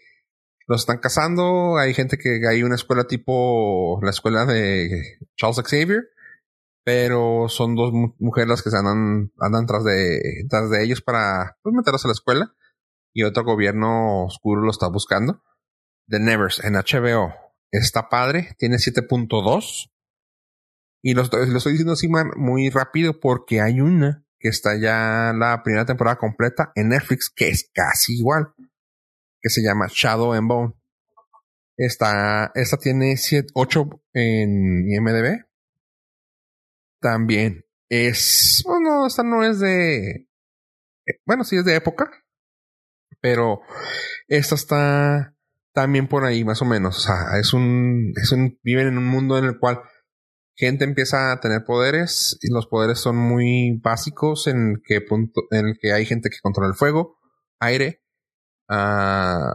[0.66, 1.79] los están cazando.
[1.79, 6.09] Hay gente que hay una escuela tipo la escuela de Charles Xavier,
[6.85, 11.01] pero son dos mu- mujeres las que se andan, andan tras de, tras de ellos
[11.03, 12.55] para pues, meterlos a la escuela.
[13.14, 15.43] Y otro gobierno oscuro lo está buscando.
[16.09, 17.35] The Nevers en HBO
[17.70, 19.91] está padre, tiene 7.2.
[21.03, 25.84] Y lo, estoy- diciendo así muy rápido porque hay una que está ya la primera
[25.84, 28.55] temporada completa en Netflix que es casi igual.
[29.41, 30.74] Que se llama Shadow and Bone.
[31.76, 35.45] Esta, esta tiene 7, 8 en IMDB.
[37.01, 40.28] También es, bueno, esta no es de,
[41.09, 42.11] eh, bueno, sí es de época,
[43.20, 43.61] pero
[44.26, 45.34] esta está
[45.72, 46.99] también por ahí más o menos.
[46.99, 49.80] O sea, es un, es un, viven en un mundo en el cual
[50.59, 55.43] gente empieza a tener poderes y los poderes son muy básicos en el que punto,
[55.51, 57.17] en el que hay gente que controla el fuego,
[57.61, 58.03] aire,
[58.69, 59.55] ah,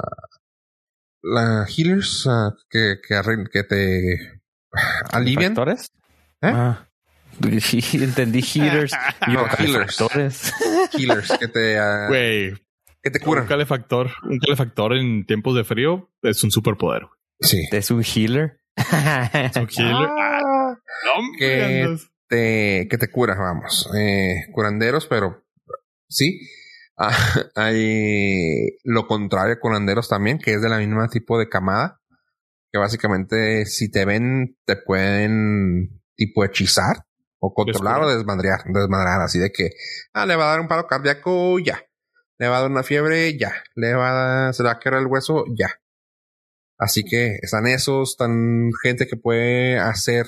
[1.22, 4.42] la healers ah, que, que, arregl- que te
[5.12, 5.92] alivian, ¿Factores?
[6.42, 6.52] ¿Eh?
[6.54, 6.88] Ah.
[7.94, 8.94] Entendí heaters.
[9.28, 10.00] y No, healers.
[10.94, 13.48] Healers que te, ah, que te un curan.
[13.48, 17.08] calefactor, un calefactor en tiempos de frío es un superpoder.
[17.42, 17.62] Sí.
[17.72, 18.60] Es un healer.
[18.78, 20.10] Un healer.
[21.38, 21.84] Que-
[22.28, 23.90] te, que te cura, vamos.
[23.96, 25.44] Eh, curanderos, pero
[26.10, 26.40] sí.
[26.98, 27.12] Ah,
[27.56, 32.00] hay lo contrario, curanderos también, que es de la misma tipo de camada.
[32.72, 37.06] Que básicamente, si te ven, te pueden tipo hechizar
[37.40, 39.72] o controlar o desmadrear, desmadrar, así de que,
[40.14, 41.84] ah, le va a dar un paro cardíaco, ya.
[42.40, 43.54] Le va a dar una fiebre, ya.
[43.76, 45.70] Le va a dar, se le va a quebrar el hueso, ya.
[46.80, 50.26] Así que están esos, están gente que puede hacer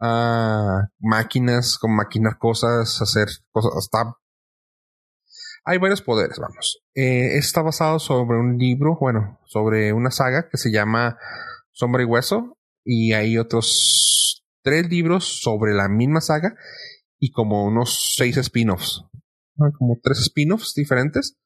[0.00, 3.72] ah, máquinas, como maquinar cosas, hacer cosas.
[3.78, 4.14] Está.
[5.64, 6.82] Hay varios poderes, vamos.
[6.94, 11.18] Eh, está basado sobre un libro, bueno, sobre una saga que se llama
[11.72, 12.56] Sombra y Hueso.
[12.84, 16.54] Y hay otros tres libros sobre la misma saga
[17.18, 19.02] y como unos seis spin-offs.
[19.58, 21.36] Ah, Como tres spin-offs diferentes.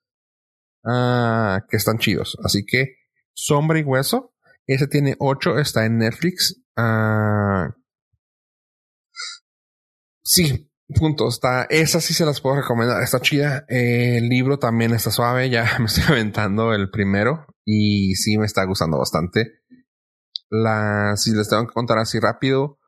[0.85, 2.37] ah, que están chidos.
[2.45, 2.97] Así que
[3.33, 4.35] Sombra y Hueso.
[4.67, 6.61] Ese tiene ocho, está en Netflix.
[6.77, 7.71] Ah,
[10.23, 11.29] sí, punto.
[11.29, 13.03] Está, esa sí se las puedo recomendar.
[13.03, 13.65] Está chida.
[13.69, 15.51] Eh, el libro también está suave.
[15.51, 19.61] Ya me estoy aventando el primero y sí me está gustando bastante.
[20.51, 22.79] La, si les tengo que contar así rápido,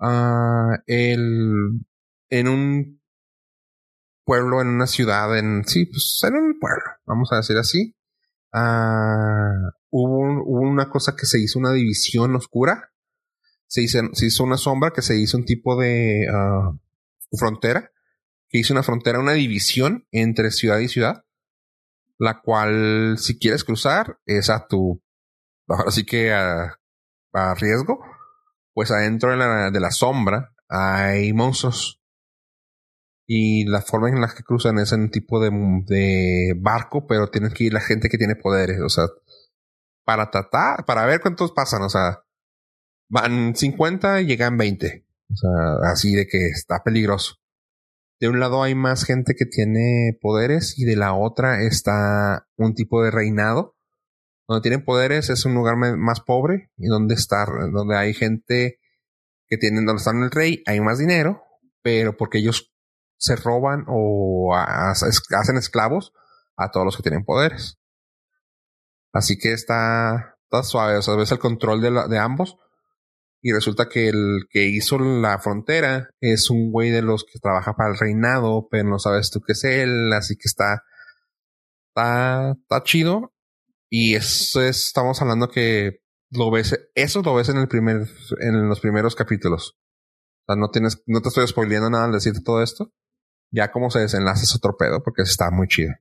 [0.00, 1.80] ah, el,
[2.30, 3.00] en un
[4.24, 7.94] pueblo, en una ciudad, en, sí, pues en un pueblo, vamos a decir así.
[8.52, 9.52] Ah,
[9.90, 12.90] hubo, un- hubo una cosa que se hizo una división oscura.
[13.76, 16.72] Se hizo, una sombra que se hizo un tipo de ah,
[17.32, 17.92] frontera.
[18.48, 21.24] Que hizo una frontera, una división entre ciudad y ciudad.
[22.18, 25.02] La cual, si quieres cruzar, es a tu.
[25.68, 26.78] Ahora sí que a,
[27.34, 28.00] a riesgo.
[28.72, 32.00] Pues adentro de la, de la sombra hay monstruos.
[33.26, 35.50] Y la forma en la que cruzan es en un tipo de,
[35.86, 38.80] de barco, pero tienen que ir la gente que tiene poderes.
[38.80, 39.04] O sea,
[40.04, 41.82] para tratar, para ver cuántos pasan.
[41.82, 42.22] O sea,
[43.08, 45.06] van 50 y llegan 20.
[45.32, 47.36] O sea, así de que está peligroso.
[48.20, 52.74] De un lado hay más gente que tiene poderes y de la otra está un
[52.74, 53.76] tipo de reinado.
[54.48, 58.78] Donde tienen poderes es un lugar más pobre y donde está, donde hay gente
[59.48, 61.42] que tienen, donde están el rey, hay más dinero,
[61.82, 62.72] pero porque ellos
[63.18, 66.12] se roban o hacen esclavos
[66.56, 67.78] a todos los que tienen poderes.
[69.12, 72.56] Así que está, suave, o sea, ves el control de ambos.
[73.46, 77.76] Y resulta que el que hizo la frontera es un güey de los que trabaja
[77.76, 80.82] para el reinado, pero no sabes tú qué es él, así que está,
[81.94, 83.32] está, chido.
[83.88, 86.00] Y eso es, estamos hablando que
[86.32, 88.08] lo ves, eso lo ves en el primer,
[88.40, 89.78] en los primeros capítulos.
[90.40, 92.92] O sea, no tienes, no te estoy spoileando nada al decirte todo esto.
[93.52, 95.94] Ya como se desenlaza es otro pedo porque está muy chido.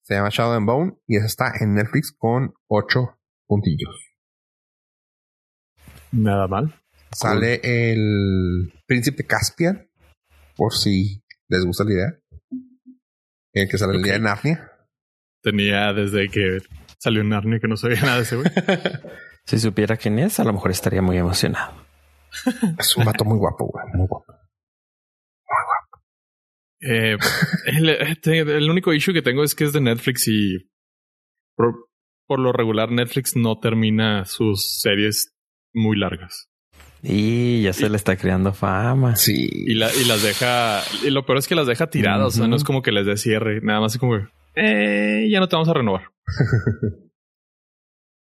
[0.00, 4.13] Se llama Shadow and Bone y está en Netflix con ocho puntillos.
[6.14, 6.74] Nada mal.
[7.12, 9.88] Sale el príncipe Caspian,
[10.56, 12.18] por si les gusta la idea.
[13.52, 14.70] El que sale el día de Narnia.
[15.42, 16.58] Tenía desde que
[16.98, 18.50] salió en Narnia que no sabía nada de ese güey.
[19.46, 21.74] Si supiera quién es, a lo mejor estaría muy emocionado.
[22.78, 23.84] Es un vato muy guapo, güey.
[23.92, 24.32] Muy guapo.
[26.80, 27.18] Eh,
[27.66, 30.70] el, este, el único issue que tengo es que es de Netflix y
[31.54, 31.74] por,
[32.26, 35.33] por lo regular Netflix no termina sus series
[35.74, 36.48] muy largas.
[37.02, 39.14] Y ya se le está creando fama.
[39.16, 39.50] Sí.
[39.52, 42.46] Y, la, y las deja, y lo peor es que las deja tiradas, o sea,
[42.46, 45.48] no es como que les dé cierre, nada más es como que, eh, ya no
[45.48, 46.10] te vamos a renovar.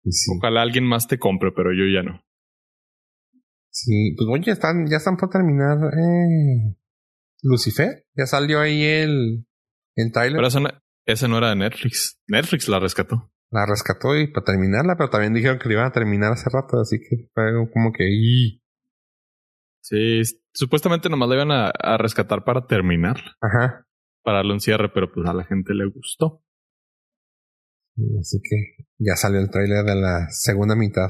[0.04, 0.32] Sí.
[0.36, 2.26] Ojalá alguien más te compre, pero yo ya no.
[3.70, 6.76] Sí, pues oye, están, ya están por terminar eh,
[7.43, 8.06] Lucifer.
[8.16, 9.45] Ya salió ahí el,
[9.95, 10.38] el trailer.
[10.38, 10.70] Pero esa no,
[11.06, 12.20] esa no era de Netflix.
[12.28, 13.32] Netflix la rescató.
[13.52, 16.80] La rescató y para terminarla, pero también dijeron que la iban a terminar hace rato,
[16.80, 18.06] así que fue como que.
[19.84, 20.22] Sí,
[20.54, 23.86] supuestamente nomás la iban a, a rescatar para terminarla, Ajá.
[24.24, 26.43] para darle un cierre, pero pues a la gente le gustó.
[27.97, 31.10] Y Así que ya salió el trailer de la segunda mitad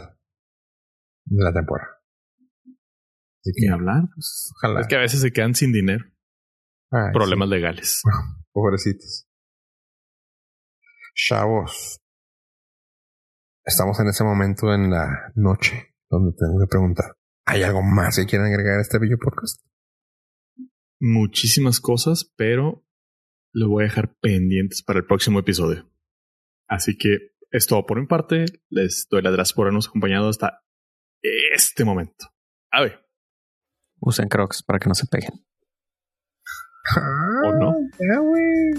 [1.25, 2.01] de la temporada.
[2.65, 4.51] Así que Ni hablar, pues.
[4.55, 4.81] ojalá.
[4.81, 6.05] Es que a veces se quedan sin dinero.
[6.91, 8.01] Ay, Problemas legales.
[8.51, 9.27] pobrecitos.
[11.13, 12.00] Chavos.
[13.63, 17.17] Estamos en ese momento en la noche donde tengo que preguntar.
[17.45, 19.65] ¿Hay algo más que quieran agregar a este bello podcast?
[20.99, 22.85] Muchísimas cosas, pero
[23.53, 25.89] lo voy a dejar pendientes para el próximo episodio.
[26.67, 28.45] Así que es todo por mi parte.
[28.69, 30.61] Les doy las gracias por habernos acompañado hasta
[31.21, 32.27] este momento.
[32.71, 33.01] A ver,
[34.01, 35.45] Usen crocs para que no se peguen.
[37.45, 37.75] ¿O no?
[37.99, 38.73] Ya, güey.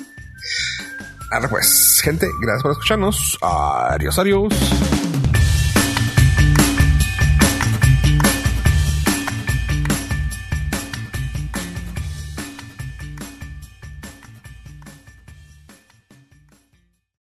[1.33, 3.39] Ahora pues, gente, gracias por escucharnos.
[3.41, 5.02] Adiós, adiós.